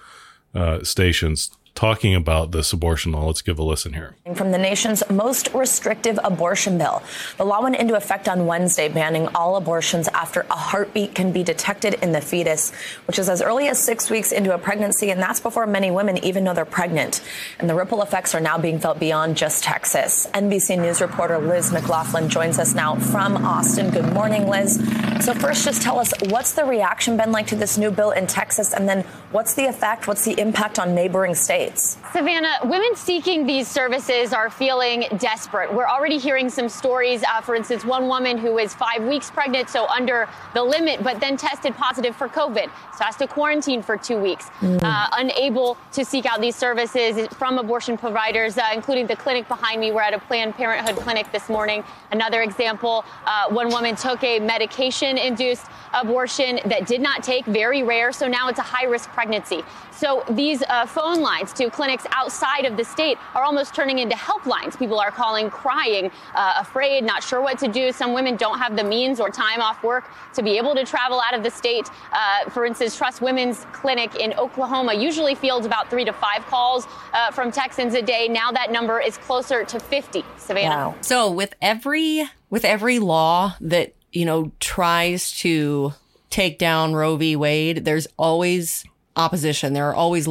uh, 0.52 0.83
stations 0.83 1.50
talking 1.79 2.13
about 2.13 2.51
this 2.51 2.73
abortion 2.73 3.13
law. 3.13 3.25
Let's 3.25 3.41
give 3.41 3.57
a 3.57 3.63
listen 3.63 3.93
here. 3.93 4.17
From 4.35 4.51
the 4.51 4.59
nation's 4.59 5.09
most 5.09 5.55
restrictive 5.55 6.19
abortion 6.25 6.77
bill. 6.77 7.05
The 7.37 7.45
law 7.45 7.63
went 7.63 7.77
into 7.77 7.95
effect 7.95 8.29
on 8.29 8.47
Wednesday, 8.47 8.89
banning 8.89 9.29
all 9.29 9.55
abortions 9.55 10.09
after 10.09 10.41
a 10.51 10.57
heartbeat 10.57 11.15
can 11.15 11.31
be 11.31 11.45
detected 11.45 11.95
in 12.03 12.11
the 12.11 12.21
fetus, 12.21 12.73
which 13.07 13.17
is 13.17 13.29
as 13.29 13.41
early 13.41 13.69
as 13.69 13.79
six 13.79 14.11
weeks 14.11 14.33
into 14.33 14.53
a 14.53 14.59
pregnancy, 14.59 15.13
and 15.13 15.23
that's 15.23 15.39
before 15.39 15.69
many 15.69 15.93
women 15.93 16.19
even 16.25 16.43
know 16.43 16.53
they're 16.53 16.65
pregnant. 16.65 17.23
And 17.61 17.71
the 17.71 17.77
ripple 17.77 18.03
effects 18.03 18.35
are 18.35 18.41
now 18.41 18.59
being 18.59 18.81
felt 18.81 18.99
beyond 18.99 19.37
just 19.37 19.63
Texas. 19.63 20.27
NBC 20.35 20.81
News 20.81 21.01
reporter 21.01 21.39
Liz 21.39 21.71
McLaughlin 21.71 22.29
joins 22.29 22.59
us 22.59 22.75
now 22.75 22.97
from 22.97 23.47
Austin. 23.47 23.91
Good 23.91 24.13
morning, 24.13 24.49
Liz. 24.49 24.85
So, 25.21 25.33
first, 25.33 25.65
just 25.65 25.83
tell 25.83 26.01
us 26.01 26.13
what's 26.23 26.55
the 26.55 26.65
reaction 26.65 27.17
been 27.17 27.31
like 27.31 27.47
to 27.49 27.57
this 27.57 27.79
new 27.79 27.93
bill 27.93 28.11
in 28.11 28.27
Texas, 28.27 28.73
and 28.75 28.89
then 28.89 29.05
what's 29.31 29.55
the 29.55 29.67
effect, 29.67 30.09
what's 30.09 30.25
the 30.25 30.41
impact 30.41 30.81
on 30.81 30.93
neighboring 30.93 31.37
states? 31.37 31.68
Savannah, 32.13 32.59
women 32.65 32.95
seeking 32.95 33.47
these 33.47 33.69
services 33.69 34.33
are 34.33 34.51
feeling 34.51 35.07
desperate. 35.19 35.73
We're 35.73 35.87
already 35.87 36.19
hearing 36.19 36.49
some 36.49 36.69
stories. 36.69 37.23
Uh, 37.25 37.41
for 37.41 37.55
instance, 37.55 37.85
one 37.85 38.09
woman 38.09 38.39
who 38.39 38.59
is 38.59 38.75
five 38.75 39.03
weeks 39.05 39.31
pregnant, 39.31 39.69
so 39.69 39.87
under 39.89 40.29
the 40.55 40.63
limit, 40.63 41.03
but 41.03 41.21
then 41.21 41.37
tested 41.37 41.75
positive 41.75 42.17
for 42.17 42.29
COVID, 42.29 42.71
so 42.97 43.05
has 43.05 43.17
to 43.17 43.27
quarantine 43.27 43.83
for 43.83 43.97
two 43.97 44.19
weeks, 44.19 44.51
uh, 44.63 45.09
unable 45.13 45.77
to 45.93 46.05
seek 46.05 46.27
out 46.27 46.41
these 46.41 46.57
services 46.57 47.29
from 47.35 47.59
abortion 47.59 47.97
providers, 47.99 48.57
uh, 48.57 48.63
including 48.73 49.07
the 49.07 49.17
clinic 49.17 49.47
behind 49.49 49.81
me. 49.81 49.93
We're 49.93 50.03
at 50.03 50.15
a 50.15 50.19
Planned 50.19 50.55
Parenthood 50.55 50.97
clinic 50.97 51.31
this 51.33 51.49
morning. 51.49 51.85
Another 52.11 52.43
example: 52.43 53.05
uh, 53.27 53.49
one 53.49 53.69
woman 53.69 53.97
took 53.97 54.23
a 54.25 54.41
medication-induced 54.41 55.67
abortion 55.95 56.61
that 56.67 56.87
did 56.87 57.01
not 57.01 57.23
take, 57.23 57.45
very 57.47 57.83
rare, 57.83 58.13
so 58.13 58.27
now 58.27 58.49
it's 58.49 58.59
a 58.59 58.63
high-risk 58.63 59.11
pregnancy. 59.11 59.63
So 59.93 60.23
these 60.31 60.63
uh, 60.69 60.87
phone 60.87 61.21
lines 61.23 61.48
to 61.55 61.71
clinics 61.71 62.07
outside 62.12 62.64
of 62.64 62.76
the 62.76 62.85
state 62.85 63.19
are 63.35 63.43
almost 63.43 63.75
turning 63.75 63.99
into 63.99 64.17
helplines. 64.17 64.78
People 64.78 64.99
are 64.99 65.11
calling, 65.11 65.50
crying, 65.50 66.11
uh, 66.35 66.55
afraid, 66.59 67.05
not 67.05 67.23
sure 67.23 67.40
what 67.40 67.59
to 67.59 67.69
do. 67.69 67.93
Some 67.93 68.12
women 68.12 68.37
don't 68.37 68.59
have 68.59 68.76
the 68.76 68.85
means 68.85 69.21
or 69.21 69.31
time 69.31 69.61
off 69.61 69.83
work 69.83 70.11
to 70.35 70.43
be 70.43 70.57
able 70.57 70.75
to 70.75 70.85
travel 70.85 71.21
out 71.21 71.35
of 71.35 71.43
the 71.43 71.50
state. 71.50 71.88
Uh, 72.12 72.49
for 72.50 72.64
instance, 72.64 72.97
Trust 72.97 73.21
Women's 73.21 73.67
Clinic 73.73 74.14
in 74.17 74.33
Oklahoma 74.35 74.95
usually 74.95 75.35
fields 75.35 75.67
about 75.67 75.90
three 75.90 76.05
to 76.05 76.12
five 76.12 76.45
calls 76.47 76.87
uh, 77.12 77.31
from 77.31 77.50
Texans 77.50 77.95
a 77.95 78.02
day. 78.02 78.28
Now 78.28 78.52
that 78.52 78.71
number 78.71 79.00
is 79.00 79.17
closer 79.19 79.64
to 79.64 79.81
50. 79.81 80.25
Savannah. 80.37 80.69
Wow. 80.69 80.95
So 81.02 81.31
with 81.31 81.55
every 81.61 82.25
with 82.50 82.64
every 82.64 82.99
law 82.99 83.55
that 83.61 83.95
you 84.12 84.25
know 84.25 84.52
tries 84.61 85.33
to 85.40 85.93
take 86.31 86.59
down 86.59 86.95
Roe 86.95 87.17
v. 87.17 87.37
Wade, 87.37 87.85
there's 87.85 88.07
always 88.17 88.85
opposition. 89.17 89.73
There 89.73 89.88
are 89.88 89.95
always 89.95 90.26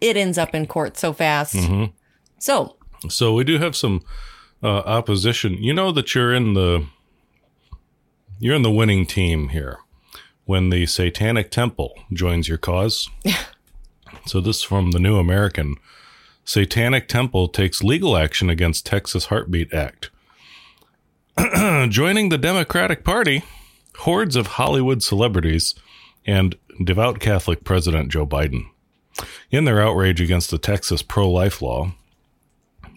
it, 0.00 0.16
ends 0.16 0.38
up 0.38 0.54
in 0.54 0.66
court 0.66 0.96
so 0.96 1.12
fast. 1.12 1.56
So 2.38 2.76
So 3.08 3.34
we 3.34 3.44
do 3.44 3.58
have 3.58 3.76
some 3.76 4.02
uh, 4.62 4.78
opposition. 4.80 5.62
You 5.62 5.74
know 5.74 5.92
that 5.92 6.14
you're 6.14 6.34
in 6.34 6.54
the 6.54 6.86
you're 8.38 8.54
in 8.54 8.62
the 8.62 8.70
winning 8.70 9.06
team 9.06 9.48
here 9.48 9.78
when 10.44 10.70
the 10.70 10.86
Satanic 10.86 11.50
Temple 11.50 11.94
joins 12.12 12.48
your 12.48 12.58
cause. 12.58 13.08
so 14.26 14.40
this 14.40 14.58
is 14.58 14.62
from 14.62 14.92
the 14.92 14.98
New 14.98 15.16
American. 15.16 15.76
Satanic 16.44 17.08
Temple 17.08 17.48
takes 17.48 17.82
legal 17.82 18.16
action 18.16 18.48
against 18.48 18.86
Texas 18.86 19.26
Heartbeat 19.26 19.74
Act. 19.74 20.10
Joining 21.88 22.28
the 22.28 22.38
Democratic 22.38 23.04
Party, 23.04 23.42
hordes 23.98 24.36
of 24.36 24.46
Hollywood 24.46 25.02
celebrities 25.02 25.74
and 26.24 26.54
devout 26.82 27.18
Catholic 27.18 27.64
President 27.64 28.10
Joe 28.10 28.26
Biden. 28.26 28.66
In 29.50 29.64
their 29.64 29.80
outrage 29.80 30.20
against 30.20 30.50
the 30.50 30.58
Texas 30.58 31.02
pro 31.02 31.30
life 31.30 31.62
law, 31.62 31.92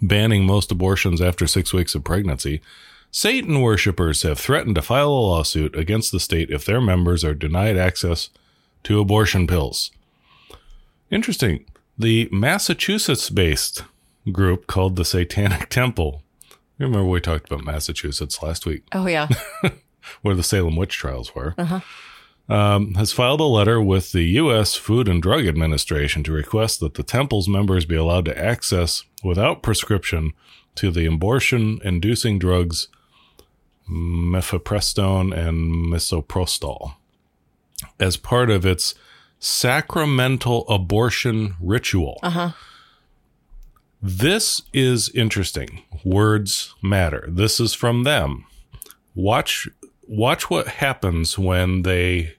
banning 0.01 0.45
most 0.45 0.71
abortions 0.71 1.21
after 1.21 1.47
six 1.47 1.73
weeks 1.73 1.95
of 1.95 2.03
pregnancy, 2.03 2.61
Satan 3.11 3.61
worshippers 3.61 4.21
have 4.23 4.39
threatened 4.39 4.75
to 4.75 4.81
file 4.81 5.09
a 5.09 5.11
lawsuit 5.11 5.75
against 5.75 6.11
the 6.11 6.19
state 6.19 6.49
if 6.51 6.65
their 6.65 6.79
members 6.81 7.23
are 7.23 7.33
denied 7.33 7.75
access 7.77 8.29
to 8.83 8.99
abortion 8.99 9.47
pills. 9.47 9.91
Interesting. 11.09 11.65
The 11.97 12.29
Massachusetts 12.31 13.29
based 13.29 13.83
group 14.31 14.67
called 14.67 14.95
the 14.95 15.05
Satanic 15.05 15.69
Temple. 15.69 16.23
You 16.77 16.85
Remember, 16.85 17.09
we 17.09 17.19
talked 17.19 17.51
about 17.51 17.65
Massachusetts 17.65 18.41
last 18.41 18.65
week, 18.65 18.83
Oh 18.93 19.07
yeah. 19.07 19.27
where 20.21 20.35
the 20.35 20.43
Salem 20.43 20.75
witch 20.75 20.95
trials 20.95 21.35
were. 21.35 21.55
Uh-huh. 21.57 21.81
Um, 22.49 22.95
has 22.95 23.11
filed 23.11 23.41
a 23.41 23.43
letter 23.43 23.79
with 23.79 24.11
the 24.11 24.23
U.S. 24.23 24.75
Food 24.75 25.07
and 25.07 25.21
Drug 25.21 25.45
Administration 25.45 26.23
to 26.23 26.31
request 26.31 26.79
that 26.79 26.95
the 26.95 27.03
temple's 27.03 27.47
members 27.47 27.85
be 27.85 27.95
allowed 27.95 28.25
to 28.25 28.35
access, 28.37 29.03
without 29.23 29.61
prescription, 29.61 30.33
to 30.75 30.89
the 30.89 31.05
abortion 31.05 31.79
inducing 31.83 32.39
drugs 32.39 32.87
mifepristone 33.89 35.35
and 35.35 35.91
misoprostol 35.91 36.95
as 37.99 38.17
part 38.17 38.49
of 38.49 38.65
its 38.65 38.93
sacramental 39.39 40.67
abortion 40.69 41.55
ritual. 41.59 42.19
Uh-huh. 42.21 42.51
This 44.01 44.61
is 44.73 45.09
interesting. 45.09 45.83
Words 46.03 46.73
matter. 46.81 47.25
This 47.27 47.59
is 47.59 47.73
from 47.73 48.03
them. 48.03 48.45
Watch 49.15 49.67
watch 50.07 50.49
what 50.49 50.67
happens 50.67 51.37
when 51.37 51.81
they 51.83 52.35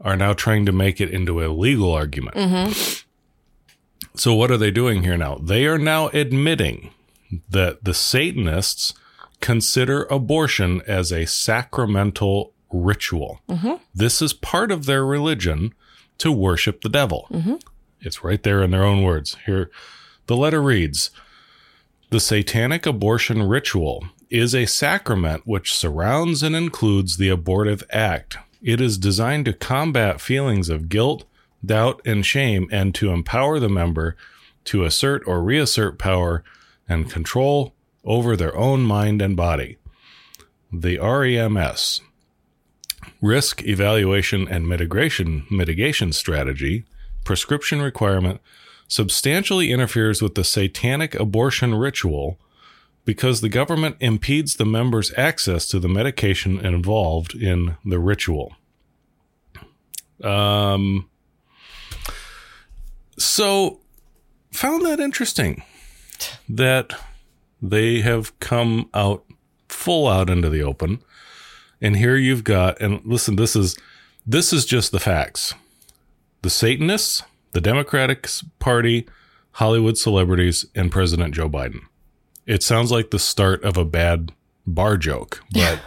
are 0.00 0.16
now 0.16 0.32
trying 0.32 0.66
to 0.66 0.72
make 0.72 1.00
it 1.00 1.10
into 1.10 1.42
a 1.42 1.48
legal 1.48 1.92
argument. 1.92 2.36
Mm-hmm. 2.36 2.72
So 4.14 4.34
what 4.34 4.50
are 4.50 4.56
they 4.56 4.70
doing 4.70 5.02
here 5.02 5.16
now? 5.16 5.36
They 5.36 5.66
are 5.66 5.78
now 5.78 6.08
admitting 6.08 6.92
that 7.50 7.84
the 7.84 7.94
Satanists 7.94 8.94
consider 9.40 10.04
abortion 10.04 10.82
as 10.86 11.12
a 11.12 11.26
sacramental 11.26 12.52
ritual. 12.72 13.40
Mm-hmm. 13.48 13.74
This 13.94 14.20
is 14.20 14.32
part 14.32 14.70
of 14.70 14.86
their 14.86 15.04
religion 15.04 15.74
to 16.18 16.32
worship 16.32 16.80
the 16.80 16.88
devil. 16.88 17.26
Mm-hmm. 17.30 17.56
It's 18.00 18.24
right 18.24 18.42
there 18.42 18.62
in 18.62 18.70
their 18.70 18.84
own 18.84 19.02
words. 19.02 19.36
Here, 19.46 19.70
the 20.26 20.36
letter 20.36 20.62
reads 20.62 21.10
The 22.10 22.20
satanic 22.20 22.86
abortion 22.86 23.42
ritual 23.42 24.08
is 24.30 24.54
a 24.54 24.66
sacrament 24.66 25.42
which 25.46 25.74
surrounds 25.74 26.42
and 26.42 26.54
includes 26.54 27.16
the 27.16 27.28
abortive 27.28 27.82
act. 27.90 28.36
It 28.62 28.80
is 28.80 28.98
designed 28.98 29.44
to 29.46 29.52
combat 29.52 30.20
feelings 30.20 30.68
of 30.68 30.88
guilt, 30.88 31.24
doubt, 31.64 32.00
and 32.04 32.26
shame 32.26 32.68
and 32.72 32.94
to 32.96 33.10
empower 33.10 33.60
the 33.60 33.68
member 33.68 34.16
to 34.64 34.84
assert 34.84 35.22
or 35.26 35.42
reassert 35.42 35.98
power 35.98 36.42
and 36.88 37.10
control 37.10 37.74
over 38.04 38.36
their 38.36 38.56
own 38.56 38.82
mind 38.82 39.22
and 39.22 39.36
body. 39.36 39.78
The 40.72 40.98
REMS, 40.98 42.00
Risk 43.22 43.64
Evaluation 43.64 44.48
and 44.48 44.68
Mitigation 44.68 45.46
Mitigation 45.50 46.12
Strategy, 46.12 46.84
prescription 47.24 47.80
requirement, 47.80 48.40
substantially 48.88 49.70
interferes 49.70 50.20
with 50.20 50.34
the 50.34 50.44
satanic 50.44 51.14
abortion 51.14 51.74
ritual 51.74 52.38
because 53.08 53.40
the 53.40 53.48
government 53.48 53.96
impedes 54.00 54.56
the 54.56 54.66
members' 54.66 55.14
access 55.16 55.66
to 55.66 55.80
the 55.80 55.88
medication 55.88 56.62
involved 56.62 57.34
in 57.34 57.74
the 57.82 57.98
ritual. 57.98 58.54
Um, 60.22 61.08
so, 63.18 63.80
found 64.52 64.84
that 64.84 65.00
interesting 65.00 65.62
that 66.50 66.92
they 67.62 68.02
have 68.02 68.38
come 68.40 68.90
out 68.92 69.24
full 69.70 70.06
out 70.06 70.28
into 70.28 70.50
the 70.50 70.62
open. 70.62 70.98
And 71.80 71.96
here 71.96 72.16
you've 72.16 72.44
got, 72.44 72.78
and 72.78 73.00
listen, 73.06 73.36
this 73.36 73.56
is 73.56 73.74
this 74.26 74.52
is 74.52 74.66
just 74.66 74.92
the 74.92 75.00
facts. 75.00 75.54
The 76.42 76.50
Satanists, 76.50 77.22
the 77.52 77.62
Democratic 77.62 78.28
Party, 78.58 79.08
Hollywood 79.52 79.96
celebrities, 79.96 80.66
and 80.74 80.92
President 80.92 81.34
Joe 81.34 81.48
Biden. 81.48 81.87
It 82.48 82.62
sounds 82.62 82.90
like 82.90 83.10
the 83.10 83.18
start 83.18 83.62
of 83.62 83.76
a 83.76 83.84
bad 83.84 84.32
bar 84.66 84.96
joke, 84.96 85.44
but 85.52 85.80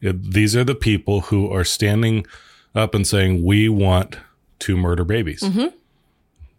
it, 0.00 0.32
these 0.32 0.56
are 0.56 0.64
the 0.64 0.74
people 0.74 1.20
who 1.22 1.52
are 1.52 1.62
standing 1.62 2.26
up 2.74 2.94
and 2.94 3.06
saying, 3.06 3.44
We 3.44 3.68
want 3.68 4.16
to 4.60 4.76
murder 4.76 5.04
babies. 5.04 5.42
Mm-hmm. 5.42 5.76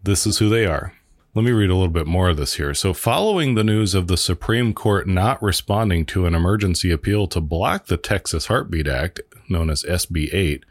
This 0.03 0.25
is 0.25 0.37
who 0.37 0.47
they 0.47 0.65
are. 0.65 0.93
Let 1.33 1.45
me 1.45 1.51
read 1.51 1.69
a 1.69 1.75
little 1.75 1.89
bit 1.89 2.07
more 2.07 2.29
of 2.29 2.37
this 2.37 2.55
here. 2.55 2.73
So, 2.73 2.93
following 2.93 3.55
the 3.55 3.63
news 3.63 3.95
of 3.95 4.07
the 4.07 4.17
Supreme 4.17 4.73
Court 4.73 5.07
not 5.07 5.41
responding 5.41 6.05
to 6.07 6.25
an 6.25 6.35
emergency 6.35 6.91
appeal 6.91 7.25
to 7.27 7.41
block 7.41 7.85
the 7.85 7.97
Texas 7.97 8.47
Heartbeat 8.47 8.87
Act, 8.87 9.21
known 9.49 9.69
as 9.69 9.83
SB 9.83 10.33
8, 10.33 10.65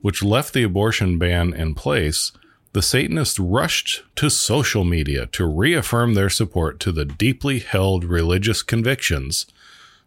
which 0.00 0.22
left 0.22 0.54
the 0.54 0.62
abortion 0.62 1.18
ban 1.18 1.52
in 1.52 1.74
place, 1.74 2.32
the 2.76 2.82
Satanists 2.82 3.38
rushed 3.38 4.02
to 4.16 4.28
social 4.28 4.84
media 4.84 5.24
to 5.28 5.46
reaffirm 5.46 6.12
their 6.12 6.28
support 6.28 6.78
to 6.80 6.92
the 6.92 7.06
deeply 7.06 7.58
held 7.58 8.04
religious 8.04 8.62
convictions 8.62 9.46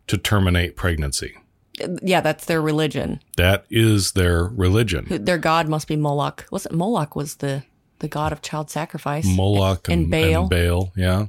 to 0.06 0.20
terminate 0.20 0.76
pregnancy. 0.76 1.36
Yeah, 2.04 2.22
that's 2.22 2.46
their 2.46 2.62
religion. 2.62 3.22
That 3.38 3.66
is 3.72 4.12
their 4.12 4.44
religion. 4.44 5.08
Their 5.10 5.40
god 5.40 5.68
must 5.68 5.88
be 5.88 5.96
Moloch. 5.96 6.46
Was 6.52 6.68
it 6.68 6.72
Moloch 6.72 7.16
was 7.16 7.38
the 7.38 7.64
the 7.98 8.08
god 8.08 8.32
of 8.32 8.44
child 8.44 8.70
sacrifice? 8.70 9.26
Moloch 9.26 9.90
and, 9.90 10.04
and 10.04 10.12
Baal. 10.12 10.42
and 10.42 10.50
Baal, 10.52 10.94
yeah. 10.96 11.26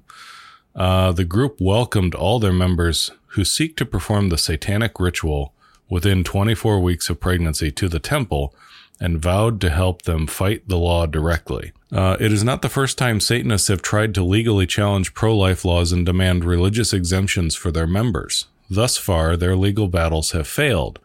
Uh, 0.77 1.11
the 1.11 1.25
group 1.25 1.57
welcomed 1.59 2.15
all 2.15 2.39
their 2.39 2.53
members 2.53 3.13
who 3.29 3.47
seek 3.47 3.79
to 3.79 3.87
perform 3.87 4.29
the 4.29 4.37
satanic 4.37 5.01
ritual 5.01 5.55
within 5.89 6.23
24 6.23 6.81
weeks 6.81 7.09
of 7.09 7.19
pregnancy 7.19 7.71
to 7.71 7.89
the 7.89 7.99
temple 7.99 8.55
and 9.01 9.19
vowed 9.19 9.61
to 9.63 9.71
help 9.71 10.03
them 10.03 10.27
fight 10.27 10.69
the 10.69 10.77
law 10.77 11.07
directly. 11.07 11.73
Uh, 11.91 12.17
it 12.21 12.31
is 12.33 12.45
not 12.45 12.63
the 12.63 12.69
first 12.69 12.99
time 12.99 13.19
Satanists 13.19 13.69
have 13.69 13.83
tried 13.83 14.15
to 14.15 14.23
legally 14.23 14.67
challenge 14.67 15.15
pro 15.15 15.37
life 15.37 15.65
laws 15.65 15.91
and 15.91 16.05
demand 16.05 16.45
religious 16.45 16.93
exemptions 16.93 17.55
for 17.55 17.73
their 17.73 17.87
members. 17.87 18.47
Thus 18.69 18.97
far, 18.97 19.37
their 19.37 19.57
legal 19.57 19.89
battles 19.89 20.33
have 20.33 20.47
failed. 20.47 21.01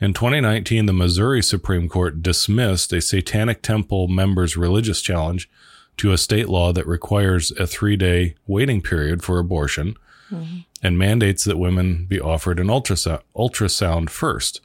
In 0.00 0.12
2019, 0.12 0.84
the 0.84 0.92
Missouri 0.92 1.42
Supreme 1.42 1.88
Court 1.88 2.22
dismissed 2.22 2.92
a 2.92 3.00
Satanic 3.00 3.62
Temple 3.62 4.08
member's 4.08 4.56
religious 4.56 5.00
challenge 5.00 5.48
to 5.96 6.12
a 6.12 6.18
state 6.18 6.50
law 6.50 6.72
that 6.72 6.86
requires 6.86 7.50
a 7.52 7.66
three 7.66 7.96
day 7.96 8.34
waiting 8.46 8.82
period 8.82 9.22
for 9.22 9.38
abortion 9.38 9.96
and 10.82 10.98
mandates 10.98 11.44
that 11.44 11.58
women 11.58 12.04
be 12.04 12.20
offered 12.20 12.58
an 12.58 12.66
ultrasound, 12.66 13.22
ultrasound 13.34 14.10
first. 14.10 14.60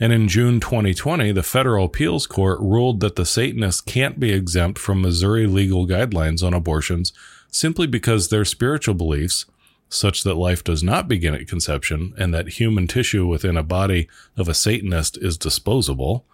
And 0.00 0.12
in 0.12 0.26
June 0.26 0.58
2020, 0.58 1.30
the 1.32 1.42
federal 1.42 1.86
appeals 1.86 2.26
court 2.26 2.58
ruled 2.60 3.00
that 3.00 3.16
the 3.16 3.24
Satanists 3.24 3.80
can't 3.80 4.18
be 4.18 4.32
exempt 4.32 4.78
from 4.78 5.00
Missouri 5.00 5.46
legal 5.46 5.86
guidelines 5.86 6.44
on 6.44 6.52
abortions 6.52 7.12
simply 7.50 7.86
because 7.86 8.28
their 8.28 8.44
spiritual 8.44 8.94
beliefs, 8.94 9.46
such 9.88 10.24
that 10.24 10.34
life 10.34 10.64
does 10.64 10.82
not 10.82 11.06
begin 11.06 11.34
at 11.34 11.46
conception 11.46 12.12
and 12.18 12.34
that 12.34 12.58
human 12.58 12.88
tissue 12.88 13.24
within 13.26 13.56
a 13.56 13.62
body 13.62 14.08
of 14.36 14.48
a 14.48 14.54
Satanist 14.54 15.16
is 15.18 15.38
disposable, 15.38 16.24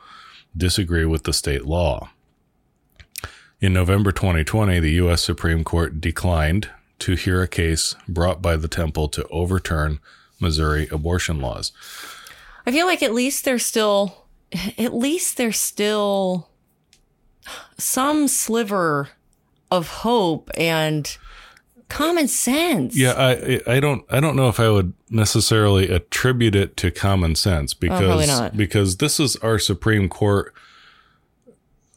disagree 0.56 1.04
with 1.04 1.24
the 1.24 1.32
state 1.34 1.66
law. 1.66 2.08
In 3.60 3.74
November 3.74 4.10
2020, 4.10 4.80
the 4.80 4.92
U.S. 4.92 5.22
Supreme 5.22 5.64
Court 5.64 6.00
declined 6.00 6.70
to 7.00 7.14
hear 7.14 7.42
a 7.42 7.48
case 7.48 7.94
brought 8.08 8.40
by 8.40 8.56
the 8.56 8.68
temple 8.68 9.08
to 9.08 9.26
overturn 9.28 10.00
Missouri 10.40 10.88
abortion 10.90 11.40
laws. 11.40 11.72
I 12.66 12.72
feel 12.72 12.86
like 12.86 13.02
at 13.02 13.12
least 13.14 13.44
there's 13.44 13.64
still, 13.64 14.26
at 14.78 14.94
least 14.94 15.36
there's 15.36 15.58
still 15.58 16.48
some 17.78 18.28
sliver 18.28 19.08
of 19.70 19.88
hope 19.88 20.50
and 20.56 21.16
common 21.88 22.28
sense. 22.28 22.96
Yeah, 22.96 23.12
I 23.12 23.60
I 23.66 23.80
don't 23.80 24.04
I 24.10 24.20
don't 24.20 24.36
know 24.36 24.48
if 24.48 24.58
I 24.58 24.70
would 24.70 24.94
necessarily 25.10 25.88
attribute 25.90 26.54
it 26.54 26.76
to 26.78 26.90
common 26.90 27.34
sense 27.34 27.74
because 27.74 28.00
probably 28.00 28.26
not. 28.26 28.56
because 28.56 28.96
this 28.98 29.20
is 29.20 29.36
our 29.36 29.58
Supreme 29.58 30.08
Court 30.08 30.54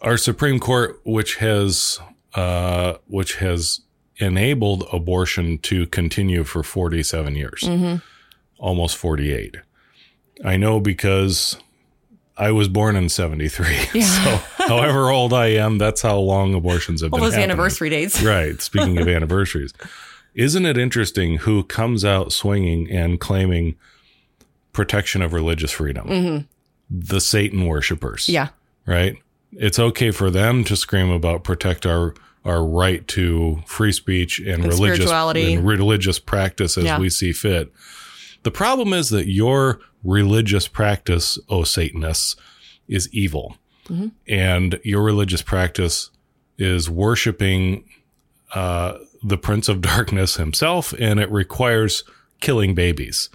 our 0.02 0.18
Supreme 0.18 0.60
Court 0.60 1.00
which 1.06 1.36
has 1.36 2.00
uh 2.36 2.96
which 3.08 3.36
has 3.36 3.82
enabled 4.18 4.88
abortion 4.92 5.58
to 5.60 5.88
continue 5.88 6.44
for 6.44 6.64
47 6.64 7.36
years. 7.36 7.62
Mm-hmm. 7.62 7.96
Almost 8.58 8.98
48. 8.98 9.58
I 10.44 10.58
know 10.58 10.80
because 10.80 11.58
I 12.38 12.52
was 12.52 12.68
born 12.68 12.96
in 12.96 13.10
73. 13.10 13.66
So, 14.02 14.40
however 14.68 15.10
old 15.10 15.34
I 15.34 15.48
am, 15.48 15.78
that's 15.78 16.02
how 16.02 16.18
long 16.18 16.54
abortions 16.54 17.02
have 17.02 17.14
All 17.14 17.20
been 17.20 17.26
those 17.26 17.34
happening. 17.34 17.52
anniversary 17.52 17.90
dates. 17.90 18.22
Right. 18.24 18.62
Speaking 18.62 18.98
of 18.98 19.08
anniversaries, 19.08 19.74
isn't 20.34 20.66
it 20.66 20.78
interesting 20.78 21.38
who 21.40 21.64
comes 21.64 22.04
out 22.04 22.32
swinging 22.34 22.90
and 22.90 23.20
claiming 23.20 23.76
protection 24.72 25.22
of 25.22 25.34
religious 25.34 25.72
freedom? 25.72 26.48
The 26.90 27.22
Satan 27.22 27.66
worshippers. 27.68 28.24
Mm-hmm. 28.24 28.32
Yeah. 28.34 28.48
Right. 28.86 29.16
It's 29.54 29.78
okay 29.80 30.12
for 30.12 30.32
them 30.32 30.64
to 30.66 30.76
scream 30.76 31.10
about 31.10 31.44
protect 31.44 31.86
our 31.86 32.16
our 32.46 32.66
right 32.66 33.08
to 33.08 33.62
free 33.66 33.94
speech 33.94 34.40
and, 34.40 34.66
religious 34.66 35.10
and 35.10 35.66
religious 35.66 36.20
practice 36.20 36.78
as 36.78 36.84
Yeah. 36.84 37.00
we 37.00 37.10
see 37.10 37.32
fit. 37.32 37.72
The 38.44 38.52
problem 38.52 38.94
is 38.94 39.10
that 39.10 39.28
your 39.28 39.80
religious 40.04 40.68
practice, 40.68 41.40
oh 41.50 41.64
Satanists, 41.64 42.36
is 42.88 43.10
evil. 43.14 43.58
Mm-hmm. 43.88 44.10
And 44.28 44.80
your 44.84 45.02
religious 45.04 45.42
practice 45.42 46.10
is 46.58 46.90
worshiping 46.90 47.86
uh, 48.54 48.98
the 49.24 49.38
Prince 49.38 49.68
of 49.70 49.82
Darkness 49.82 50.36
himself, 50.36 50.94
and 51.00 51.20
it 51.20 51.32
requires 51.32 52.04
killing 52.40 52.76
babies. 52.76 53.30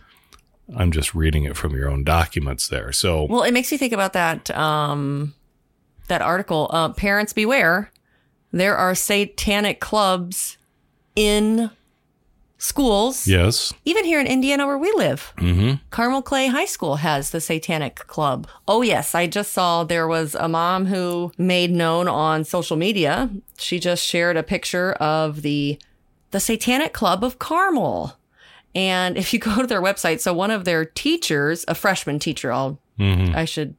I'm 0.77 0.93
just 0.93 1.15
reading 1.15 1.45
it 1.45 1.57
from 1.57 1.75
your 1.75 1.89
own 1.89 2.05
documents 2.05 2.69
there. 2.69 2.93
So, 2.93 3.25
Well, 3.25 3.43
it 3.43 3.53
makes 3.53 3.73
me 3.73 3.79
think 3.79 3.95
about 3.95 4.13
that 4.13 4.51
um, 4.51 5.35
that 6.09 6.21
article. 6.21 6.69
Uh, 6.71 6.91
Parents 6.91 7.33
beware! 7.33 7.91
There 8.53 8.77
are 8.77 8.95
satanic 8.95 9.81
clubs 9.81 10.59
in 11.17 11.71
schools. 12.59 13.27
yes. 13.27 13.73
Even 13.85 14.05
here 14.05 14.21
in 14.21 14.27
Indiana, 14.27 14.67
where 14.67 14.79
we 14.79 14.93
live, 14.97 15.33
mm-hmm. 15.39 15.75
Carmel 15.91 16.23
Clay 16.23 16.49
High 16.49 16.67
School 16.67 16.97
has 16.97 17.31
the 17.31 17.41
Satanic 17.41 17.95
Club. 17.95 18.49
Oh, 18.67 18.83
yes. 18.83 19.15
I 19.15 19.27
just 19.27 19.53
saw 19.53 19.85
there 19.85 20.09
was 20.09 20.35
a 20.35 20.49
mom 20.49 20.87
who 20.87 21.33
made 21.39 21.71
known 21.71 22.09
on 22.09 22.45
social 22.45 22.77
media. 22.77 23.31
She 23.59 23.79
just 23.79 24.05
shared 24.05 24.37
a 24.37 24.43
picture 24.43 24.93
of 24.95 25.43
the 25.43 25.79
the 26.31 26.41
Satanic 26.41 26.93
Club 26.93 27.25
of 27.25 27.39
Carmel. 27.39 28.15
And 28.75 29.17
if 29.17 29.33
you 29.33 29.39
go 29.49 29.61
to 29.61 29.67
their 29.67 29.83
website, 29.83 30.21
so 30.21 30.35
one 30.35 30.51
of 30.51 30.65
their 30.65 30.85
teachers, 30.85 31.65
a 31.69 31.75
freshman 31.75 32.19
teacher, 32.19 32.53
I'll, 32.53 32.79
I 33.35 33.45
should, 33.45 33.75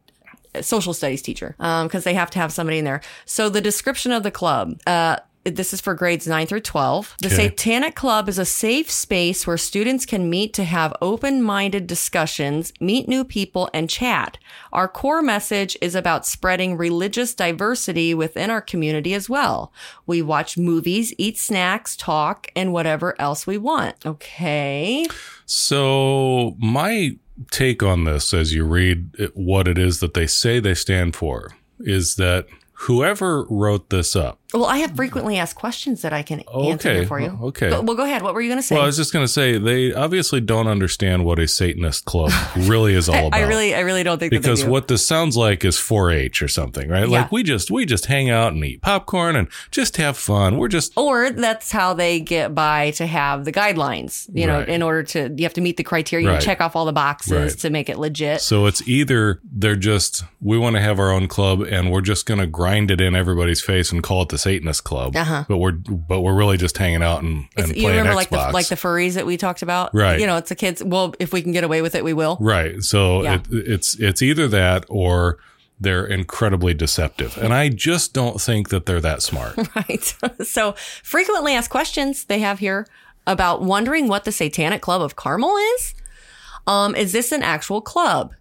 social 0.61 0.93
studies 0.93 1.21
teacher, 1.21 1.55
because 1.57 2.03
they 2.05 2.13
have 2.15 2.31
to 2.31 2.39
have 2.39 2.51
somebody 2.51 2.79
in 2.79 2.85
there. 2.85 3.01
So 3.25 3.49
the 3.49 3.61
description 3.61 4.11
of 4.11 4.23
the 4.23 4.31
club, 4.31 4.79
uh, 4.87 5.17
this 5.45 5.73
is 5.73 5.81
for 5.81 5.93
grades 5.93 6.27
9 6.27 6.45
through 6.47 6.59
12. 6.59 7.15
The 7.21 7.27
Okay. 7.27 7.35
Satanic 7.47 7.95
Club 7.95 8.27
is 8.27 8.37
a 8.37 8.45
safe 8.45 8.91
space 8.91 9.47
where 9.47 9.57
students 9.57 10.05
can 10.05 10.29
meet 10.29 10.53
to 10.53 10.63
have 10.63 10.93
open 11.01 11.41
minded 11.41 11.87
discussions, 11.87 12.73
meet 12.79 13.07
new 13.07 13.23
people, 13.23 13.69
and 13.73 13.89
chat. 13.89 14.37
Our 14.73 14.87
core 14.87 15.21
message 15.21 15.77
is 15.81 15.95
about 15.95 16.25
spreading 16.25 16.77
religious 16.77 17.33
diversity 17.33 18.13
within 18.13 18.49
our 18.49 18.61
community 18.61 19.13
as 19.13 19.29
well. 19.29 19.71
We 20.05 20.21
watch 20.21 20.57
movies, 20.57 21.13
eat 21.17 21.37
snacks, 21.37 21.95
talk, 21.95 22.51
and 22.55 22.73
whatever 22.73 23.19
else 23.19 23.47
we 23.47 23.57
want. 23.57 24.05
Okay. 24.05 25.05
So, 25.45 26.55
my 26.59 27.17
take 27.51 27.81
on 27.81 28.03
this 28.03 28.33
as 28.33 28.53
you 28.53 28.65
read 28.65 29.31
what 29.33 29.67
it 29.67 29.77
is 29.77 30.01
that 30.01 30.13
they 30.13 30.27
say 30.27 30.59
they 30.59 30.73
stand 30.73 31.15
for 31.15 31.55
is 31.79 32.15
that 32.15 32.45
whoever 32.73 33.45
wrote 33.49 33.89
this 33.89 34.15
up, 34.15 34.38
Well, 34.53 34.65
I 34.65 34.79
have 34.79 34.95
frequently 34.95 35.37
asked 35.37 35.55
questions 35.55 36.01
that 36.01 36.11
I 36.11 36.23
can 36.23 36.39
answer 36.39 36.89
Okay, 36.89 36.95
here 36.95 37.05
for 37.05 37.19
you. 37.19 37.37
okay. 37.43 37.69
But, 37.69 37.83
well, 37.85 37.95
go 37.95 38.03
ahead. 38.03 38.23
What 38.23 38.33
were 38.33 38.41
you 38.41 38.49
going 38.49 38.57
to 38.57 38.63
say? 38.63 38.73
well, 38.75 38.83
I 38.83 38.87
was 38.87 38.97
just 38.97 39.13
going 39.13 39.23
to 39.23 39.31
say 39.31 39.59
they 39.59 39.93
obviously 39.93 40.41
don't 40.41 40.65
understand 40.67 41.23
what 41.23 41.37
a 41.37 41.47
Satanist 41.47 42.05
club 42.05 42.31
really 42.57 42.95
is 42.95 43.07
all 43.09 43.27
about. 43.27 43.39
I 43.39 43.43
really, 43.47 43.75
I 43.75 43.81
really 43.81 44.01
don't 44.01 44.17
think 44.17 44.31
that 44.33 44.41
because 44.41 44.65
what 44.65 44.87
this 44.87 45.05
sounds 45.05 45.37
like 45.37 45.63
is 45.63 45.75
4-H 45.77 46.41
or 46.41 46.47
something, 46.47 46.89
right? 46.89 47.07
Yeah. 47.07 47.21
Like 47.21 47.31
we 47.31 47.43
just 47.43 47.69
we 47.69 47.85
just 47.85 48.07
hang 48.07 48.31
out 48.31 48.53
and 48.53 48.65
eat 48.65 48.81
popcorn 48.81 49.35
and 49.35 49.49
just 49.69 49.97
have 49.97 50.17
fun. 50.17 50.57
We're 50.57 50.67
just 50.67 50.93
or 50.97 51.29
that's 51.29 51.71
how 51.71 51.93
they 51.93 52.19
get 52.19 52.55
by 52.55 52.89
to 52.91 53.05
have 53.05 53.45
the 53.45 53.51
guidelines. 53.51 54.29
You 54.33 54.47
know, 54.47 54.59
Right. 54.59 54.69
in 54.69 54.81
order 54.81 55.03
to 55.03 55.31
you 55.37 55.43
have 55.43 55.53
to 55.53 55.61
meet 55.61 55.77
the 55.77 55.83
criteria, 55.83 56.27
Right. 56.27 56.35
you 56.35 56.41
check 56.41 56.59
off 56.59 56.75
all 56.75 56.85
the 56.85 56.91
boxes 56.93 57.31
Right. 57.31 57.51
to 57.59 57.69
make 57.69 57.87
it 57.87 57.99
legit. 57.99 58.41
so 58.41 58.65
it's 58.65 58.87
either 58.87 59.39
they're 59.43 59.75
just 59.75 60.23
we 60.41 60.57
want 60.57 60.75
to 60.75 60.81
have 60.81 60.97
our 60.99 61.11
own 61.11 61.27
club 61.27 61.61
and 61.61 61.91
we're 61.91 62.01
just 62.01 62.25
going 62.25 62.39
to 62.39 62.47
grind 62.47 62.89
it 62.89 62.99
in 62.99 63.13
everybody's 63.15 63.61
face 63.61 63.91
and 63.91 64.01
call 64.01 64.23
it 64.23 64.29
the 64.29 64.38
Satanist 64.39 64.83
club. 64.83 65.15
Uh-huh. 65.15 65.45
But 65.47 65.57
we're 65.57 65.73
but 65.73 66.21
we're 66.21 66.33
really 66.35 66.57
just 66.57 66.77
hanging 66.77 67.03
out 67.03 67.21
and, 67.21 67.45
and 67.57 67.67
you 67.69 67.83
playing 67.83 67.97
remember 67.99 68.11
Xbox. 68.11 68.15
like 68.15 68.29
the 68.29 68.51
like 68.53 68.67
the 68.69 68.75
furries 68.75 69.13
that 69.13 69.25
we 69.25 69.37
talked 69.37 69.61
about, 69.61 69.93
Right. 69.93 70.19
You 70.19 70.25
know, 70.25 70.37
it's 70.37 70.49
the 70.49 70.55
kids. 70.55 70.83
Well, 70.83 71.13
if 71.19 71.31
we 71.33 71.41
can 71.41 71.51
get 71.51 71.63
away 71.63 71.81
with 71.81 71.93
it, 71.95 72.03
we 72.03 72.13
will. 72.13 72.37
Right. 72.39 72.81
So 72.81 73.23
Yeah. 73.23 73.35
it, 73.35 73.41
it's 73.51 73.95
it's 73.99 74.21
either 74.21 74.47
that 74.47 74.85
or 74.89 75.37
they're 75.79 76.05
incredibly 76.05 76.73
deceptive. 76.73 77.37
And 77.37 77.53
I 77.53 77.69
just 77.69 78.13
don't 78.13 78.41
think 78.41 78.67
that 78.69 78.85
they're 78.85 78.99
that 79.01 79.21
smart. 79.21 79.55
Right. 79.75 80.15
so 80.45 80.73
frequently 81.03 81.53
asked 81.53 81.69
questions 81.69 82.25
they 82.25 82.39
have 82.39 82.59
here 82.59 82.85
about 83.27 83.61
wondering 83.61 84.07
what 84.07 84.23
the 84.25 84.31
Satanic 84.31 84.81
Club 84.81 85.01
of 85.01 85.15
Carmel 85.15 85.55
is. 85.75 85.93
Um, 86.67 86.95
is 86.95 87.11
this 87.13 87.31
an 87.31 87.43
actual 87.43 87.79
club? 87.81 88.33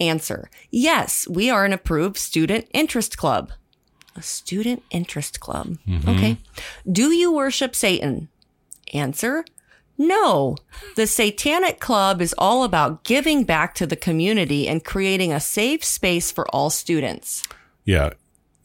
Answer: 0.00 0.50
Yes, 0.72 1.28
we 1.28 1.48
are 1.50 1.64
an 1.64 1.72
approved 1.72 2.16
student 2.16 2.66
interest 2.74 3.16
club. 3.16 3.52
A 4.16 4.22
student 4.22 4.82
interest 4.90 5.40
club. 5.40 5.78
Mm-hmm. 5.88 6.08
Okay. 6.10 6.36
Do 6.90 7.10
you 7.10 7.32
worship 7.32 7.74
Satan? 7.74 8.28
Answer: 8.92 9.44
No. 9.98 10.56
The 10.94 11.06
Satanic 11.06 11.80
Club 11.80 12.20
is 12.22 12.34
all 12.38 12.62
about 12.64 13.02
giving 13.04 13.44
back 13.44 13.74
to 13.74 13.86
the 13.86 13.96
community 13.96 14.68
and 14.68 14.84
creating 14.84 15.32
a 15.32 15.40
safe 15.40 15.84
space 15.84 16.30
for 16.30 16.46
all 16.54 16.70
students. 16.70 17.42
yeah. 17.84 18.10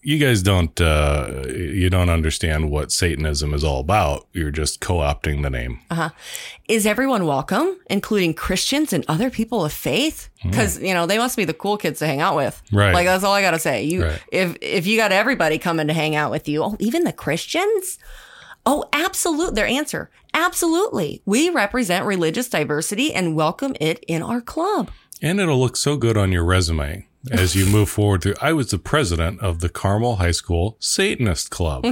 You 0.02 0.18
guys 0.18 0.42
don't 0.42 0.80
uh 0.80 1.44
you 1.48 1.90
don't 1.90 2.10
understand 2.10 2.72
what 2.72 2.92
Satanism 2.92 3.54
is 3.54 3.64
all 3.64 3.82
about. 3.82 4.28
You're 4.32 4.50
just 4.52 4.80
co-opting 4.80 5.42
the 5.44 5.50
name. 5.50 5.80
is 6.70 6.86
everyone 6.86 7.26
welcome, 7.26 7.78
including 7.90 8.34
Christians 8.34 8.94
and 8.94 9.04
other 9.10 9.30
people 9.30 9.66
of 9.66 9.74
faith? 9.74 10.30
Because 10.42 10.82
you 10.82 10.94
know 10.94 11.06
they 11.06 11.18
must 11.18 11.36
be 11.36 11.44
the 11.46 11.54
cool 11.54 11.76
kids 11.78 12.00
to 12.00 12.08
hang 12.08 12.22
out 12.22 12.36
with. 12.38 12.62
Right. 12.72 12.94
Like 12.94 13.08
that's 13.08 13.24
all 13.26 13.34
I 13.34 13.42
gotta 13.42 13.60
say. 13.60 13.84
You, 13.84 14.06
Right. 14.06 14.22
if 14.32 14.56
if 14.62 14.88
you 14.88 14.96
got 14.96 15.12
everybody 15.12 15.58
coming 15.58 15.88
to 15.88 15.94
hang 15.94 16.16
out 16.16 16.32
with 16.32 16.48
you, 16.48 16.64
oh, 16.64 16.78
even 16.80 17.04
the 17.04 17.14
Christians. 17.14 18.00
Oh, 18.66 18.86
absolute. 18.94 19.56
Their 19.56 19.66
answer, 19.68 20.12
absolutely. 20.34 21.22
We 21.26 21.50
represent 21.50 22.06
religious 22.06 22.48
diversity 22.50 23.14
and 23.14 23.36
welcome 23.36 23.76
it 23.82 24.04
in 24.08 24.22
our 24.22 24.42
club. 24.42 24.92
And 25.22 25.40
it'll 25.42 25.60
look 25.60 25.76
so 25.76 25.98
good 25.98 26.16
on 26.18 26.32
your 26.32 26.46
resume 26.46 27.08
as 27.32 27.56
you 27.56 27.66
move 27.66 27.90
forward 27.90 28.22
through. 28.24 28.36
I 28.42 28.54
was 28.54 28.72
the 28.72 28.78
president 28.80 29.40
of 29.42 29.60
the 29.60 29.70
Carmel 29.70 30.18
High 30.18 30.32
School 30.32 30.78
Satanist 30.80 31.50
Club. 31.52 31.86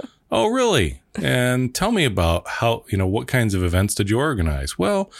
oh, 0.30 0.48
really? 0.48 1.02
And 1.14 1.74
tell 1.74 1.92
me 1.92 2.04
about 2.04 2.48
how, 2.48 2.84
you 2.88 2.96
know, 2.98 3.06
what 3.06 3.26
kinds 3.26 3.54
of 3.54 3.62
events 3.62 3.94
did 3.94 4.08
you 4.10 4.18
organize? 4.18 4.78
Well, 4.78 5.10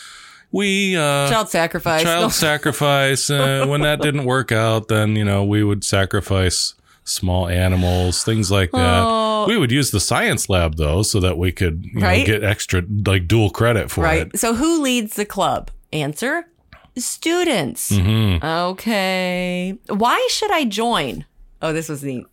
we, 0.51 0.97
uh, 0.97 1.29
Child 1.29 1.49
sacrifice. 1.51 2.03
child 2.03 2.23
No. 2.25 2.29
sacrifice. 2.31 3.29
Uh, 3.31 3.67
when 3.69 3.83
that 3.83 4.01
didn't 4.01 4.25
work 4.25 4.53
out, 4.53 4.89
then, 4.89 5.17
you 5.17 5.25
know, 5.25 5.45
we 5.45 5.63
would 5.65 5.85
sacrifice 5.85 6.75
small 7.05 7.49
animals, 7.49 8.23
things 8.25 8.51
like 8.51 8.71
that. 8.73 9.45
We 9.49 9.57
would 9.59 9.73
use 9.73 9.91
the 9.91 9.99
science 10.01 10.49
lab 10.49 10.77
though, 10.77 11.03
so 11.03 11.19
that 11.21 11.37
we 11.37 11.51
could, 11.53 11.85
you 11.93 12.01
Right. 12.01 12.21
know, 12.21 12.27
get 12.35 12.45
extra, 12.45 12.83
like 13.07 13.27
dual 13.27 13.51
credit 13.51 13.91
for 13.91 14.03
it. 14.03 14.05
Right. 14.05 14.27
it. 14.35 14.39
So 14.39 14.55
who 14.55 14.81
leads 14.81 15.17
the 15.17 15.25
club? 15.25 15.71
Answer 15.93 16.47
students. 16.97 17.91
Mm-hmm. 17.91 18.45
Okay. 18.45 19.79
Why 19.89 20.27
should 20.31 20.51
I 20.51 20.65
join? 20.65 21.25
Oh, 21.61 21.73
this 21.73 21.89
was 21.89 22.03
neat. 22.03 22.27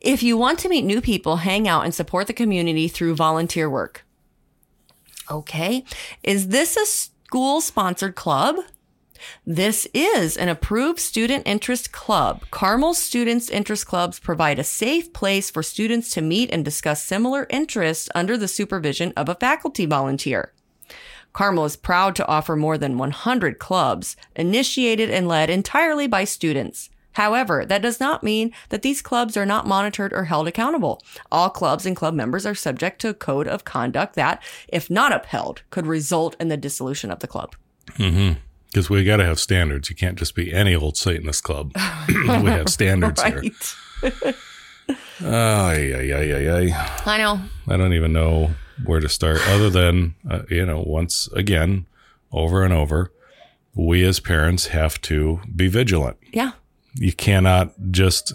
If 0.00 0.22
you 0.22 0.36
want 0.36 0.58
to 0.60 0.68
meet 0.68 0.84
new 0.84 1.00
people, 1.00 1.36
hang 1.38 1.66
out 1.66 1.84
and 1.84 1.94
support 1.94 2.26
the 2.26 2.32
community 2.32 2.88
through 2.88 3.16
volunteer 3.16 3.68
work. 3.68 4.04
Okay. 5.30 5.84
Is 6.22 6.48
this 6.48 6.76
a 6.76 6.86
school 6.86 7.60
sponsored 7.60 8.14
club? 8.14 8.56
This 9.44 9.88
is 9.92 10.36
an 10.36 10.48
approved 10.48 11.00
student 11.00 11.46
interest 11.46 11.90
club. 11.90 12.44
Carmel 12.50 12.94
Students 12.94 13.50
Interest 13.50 13.84
Clubs 13.84 14.20
provide 14.20 14.58
a 14.58 14.64
safe 14.64 15.12
place 15.12 15.50
for 15.50 15.62
students 15.62 16.10
to 16.10 16.22
meet 16.22 16.50
and 16.52 16.64
discuss 16.64 17.02
similar 17.02 17.46
interests 17.50 18.08
under 18.14 18.36
the 18.36 18.46
supervision 18.48 19.12
of 19.16 19.28
a 19.28 19.34
faculty 19.34 19.86
volunteer. 19.86 20.52
Carmel 21.38 21.66
is 21.66 21.76
proud 21.76 22.16
to 22.16 22.26
offer 22.26 22.56
more 22.56 22.76
than 22.76 22.98
100 22.98 23.60
clubs, 23.60 24.16
initiated 24.34 25.08
and 25.08 25.28
led 25.28 25.48
entirely 25.48 26.08
by 26.08 26.24
students. 26.24 26.90
However, 27.12 27.64
that 27.64 27.80
does 27.80 28.00
not 28.00 28.24
mean 28.24 28.52
that 28.70 28.82
these 28.82 29.00
clubs 29.00 29.36
are 29.36 29.46
not 29.46 29.64
monitored 29.64 30.12
or 30.12 30.24
held 30.24 30.48
accountable. 30.48 31.00
All 31.30 31.48
clubs 31.48 31.86
and 31.86 31.94
club 31.94 32.12
members 32.12 32.44
are 32.44 32.56
subject 32.56 33.00
to 33.02 33.10
a 33.10 33.14
code 33.14 33.46
of 33.46 33.64
conduct 33.64 34.16
that, 34.16 34.42
if 34.66 34.90
not 34.90 35.12
upheld, 35.12 35.62
could 35.70 35.86
result 35.86 36.34
in 36.40 36.48
the 36.48 36.56
dissolution 36.56 37.12
of 37.12 37.20
the 37.20 37.28
club. 37.28 37.54
Mm-hmm. 37.90 38.40
Because 38.66 38.90
we 38.90 39.04
got 39.04 39.18
to 39.18 39.24
have 39.24 39.38
standards. 39.38 39.88
You 39.88 39.94
can't 39.94 40.18
just 40.18 40.34
be 40.34 40.52
any 40.52 40.74
old 40.74 40.96
Satanist 40.96 41.44
club. 41.44 41.70
we 42.08 42.26
have 42.50 42.68
standards 42.68 43.22
here. 43.22 43.42
Ay, 45.20 45.94
ay, 45.94 46.12
ay, 46.12 46.32
ay, 46.32 46.50
ay. 46.50 47.02
I 47.06 47.18
know. 47.18 47.40
I 47.68 47.76
don't 47.76 47.92
even 47.92 48.12
know 48.12 48.50
where 48.84 49.00
to 49.00 49.08
start 49.08 49.40
other 49.48 49.70
than, 49.70 50.14
uh, 50.28 50.42
you 50.50 50.64
know, 50.64 50.82
once 50.86 51.28
again, 51.28 51.86
over 52.32 52.64
and 52.64 52.72
over, 52.72 53.12
we 53.74 54.04
as 54.04 54.20
parents 54.20 54.68
have 54.68 55.00
to 55.02 55.40
be 55.54 55.68
vigilant. 55.68 56.16
Yeah. 56.32 56.52
You 56.94 57.12
cannot 57.12 57.72
just 57.90 58.32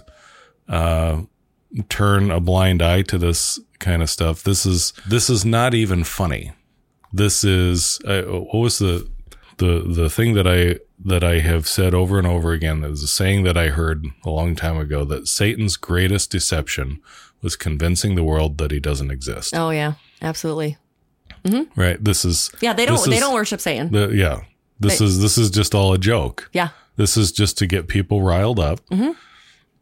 uh, 0.67 1.23
turn 1.89 2.32
a 2.32 2.39
blind 2.39 2.82
eye 2.82 3.01
to 3.03 3.17
this 3.17 3.60
kind 3.79 4.01
of 4.01 4.10
stuff. 4.10 4.43
This 4.43 4.65
is 4.65 4.93
this 5.08 5.29
is 5.29 5.43
not 5.43 5.73
even 5.73 6.03
funny. 6.03 6.53
This 7.12 7.43
is 7.43 7.99
uh, 8.06 8.23
what 8.23 8.60
was 8.60 8.79
the 8.79 9.08
the 9.58 9.84
the 9.86 10.10
thing 10.10 10.34
that 10.34 10.47
I 10.47 10.79
that 11.06 11.23
I 11.23 11.39
have 11.39 11.67
said 11.67 11.93
over 11.93 12.17
and 12.17 12.27
over 12.27 12.53
again. 12.53 12.82
There's 12.82 13.03
a 13.03 13.08
saying 13.08 13.43
that 13.43 13.58
I 13.58 13.67
heard 13.67 14.06
a 14.23 14.29
long 14.29 14.56
time 14.56 14.77
ago 14.77 15.03
that 15.06 15.27
Satan's 15.27 15.75
greatest 15.75 16.32
deception 16.32 17.01
was 17.41 17.56
convincing 17.58 18.15
the 18.15 18.23
world 18.23 18.58
that 18.60 18.71
he 18.71 18.79
doesn't 18.79 19.12
exist. 19.12 19.53
Oh 19.56 19.69
yeah, 19.69 19.93
absolutely. 20.23 20.77
Right. 21.75 22.01
This 22.03 22.23
is 22.25 22.49
Yeah, 22.62 22.73
they 22.73 22.86
don't 22.86 22.95
this 22.97 23.05
they 23.07 23.15
is 23.15 23.19
don't 23.19 23.33
worship 23.33 23.59
Satan. 23.59 23.91
the 23.91 24.09
yeah. 24.09 24.41
This 24.79 24.99
They- 24.99 25.05
is 25.05 25.19
this 25.21 25.38
is 25.38 25.49
just 25.51 25.75
all 25.75 25.93
a 25.93 25.97
joke. 25.97 26.49
yeah. 26.53 26.69
This 26.95 27.17
is 27.17 27.31
just 27.31 27.57
to 27.57 27.65
get 27.67 27.88
people 27.88 28.21
riled 28.21 28.59
up. 28.59 28.79
Mm-hmm. 28.91 29.12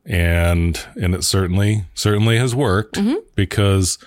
And 0.06 0.80
and 0.96 1.14
it 1.14 1.24
certainly 1.24 1.86
certainly 1.94 2.38
has 2.38 2.56
worked 2.56 2.96
Mm-hmm. 2.96 3.16
because 3.36 3.98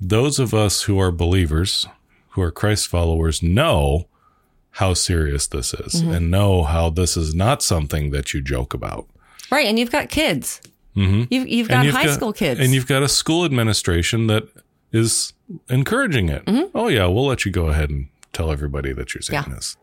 those 0.00 0.38
of 0.38 0.54
us 0.54 0.82
who 0.82 0.98
are 1.00 1.10
believers, 1.10 1.86
who 2.30 2.42
are 2.42 2.50
Christ 2.52 2.86
followers 2.88 3.42
know 3.42 4.06
how 4.72 4.94
serious 4.94 5.46
this 5.46 5.74
is 5.74 5.94
Mm-hmm. 6.02 6.12
and 6.12 6.30
know 6.30 6.62
how 6.62 6.90
this 6.90 7.16
is 7.16 7.34
not 7.34 7.62
something 7.62 8.10
that 8.12 8.32
you 8.34 8.40
joke 8.42 8.74
about. 8.74 9.08
Right, 9.50 9.66
and 9.66 9.78
you've 9.78 9.90
got 9.90 10.08
kids. 10.10 10.60
Mm-hmm. 10.96 11.24
You've 11.34 11.48
you've 11.48 11.68
got 11.68 11.84
you've 11.84 11.94
high 11.94 12.06
school 12.12 12.32
kids. 12.32 12.60
And 12.60 12.72
you've 12.72 12.86
got 12.86 13.02
a 13.02 13.08
school 13.08 13.44
administration 13.44 14.28
that 14.28 14.44
is 14.96 15.32
encouraging 15.68 16.28
it. 16.28 16.44
Mm-hmm. 16.46 16.76
Oh 16.76 16.88
yeah, 16.88 17.06
we'll 17.06 17.26
let 17.26 17.44
you 17.44 17.52
go 17.52 17.66
ahead 17.68 17.90
and 17.90 18.08
tell 18.32 18.50
everybody 18.50 18.92
that 18.92 19.14
you're 19.14 19.22
saying 19.22 19.44
Yeah. 19.48 19.54
this. 19.54 19.76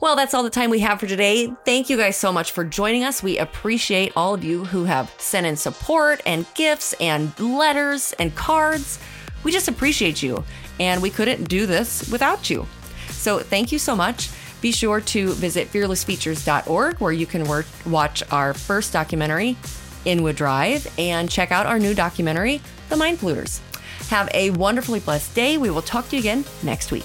Well, 0.00 0.16
that's 0.16 0.32
all 0.34 0.42
the 0.42 0.50
time 0.50 0.70
we 0.70 0.78
have 0.80 0.98
for 1.00 1.06
today. 1.06 1.52
Thank 1.64 1.90
you 1.90 1.96
guys 1.96 2.16
so 2.16 2.32
much 2.32 2.52
for 2.52 2.64
joining 2.64 3.04
us. 3.04 3.22
We 3.22 3.36
appreciate 3.38 4.12
all 4.16 4.32
of 4.34 4.42
you 4.44 4.64
who 4.64 4.84
have 4.84 5.12
sent 5.18 5.46
in 5.46 5.56
support 5.56 6.20
and 6.24 6.46
gifts 6.54 6.94
and 7.00 7.38
letters 7.38 8.14
and 8.18 8.34
cards. 8.34 8.98
We 9.44 9.52
just 9.52 9.68
appreciate 9.68 10.22
you, 10.22 10.42
and 10.80 11.02
we 11.02 11.10
couldn't 11.10 11.48
do 11.48 11.66
this 11.66 12.08
without 12.10 12.48
you. 12.50 12.66
So, 13.10 13.40
thank 13.40 13.72
you 13.72 13.78
so 13.78 13.94
much. 13.96 14.30
Be 14.60 14.72
sure 14.72 15.00
to 15.00 15.32
visit 15.34 15.70
fearlessfeatures.org 15.72 16.98
where 16.98 17.12
you 17.12 17.26
can 17.26 17.44
wor- 17.44 17.64
watch 17.86 18.22
our 18.32 18.54
first 18.54 18.92
documentary, 18.92 19.56
Inwood 20.04 20.36
Drive, 20.36 20.86
and 20.98 21.30
check 21.30 21.52
out 21.52 21.66
our 21.66 21.78
new 21.78 21.94
documentary, 21.94 22.60
The 22.88 22.96
Mind 22.96 23.18
Polluters. 23.18 23.60
Have 24.08 24.28
a 24.34 24.50
wonderfully 24.50 25.00
blessed 25.00 25.34
day. 25.34 25.58
We 25.58 25.70
will 25.70 25.82
talk 25.82 26.08
to 26.08 26.16
you 26.16 26.20
again 26.20 26.44
next 26.62 26.90
week. 26.92 27.04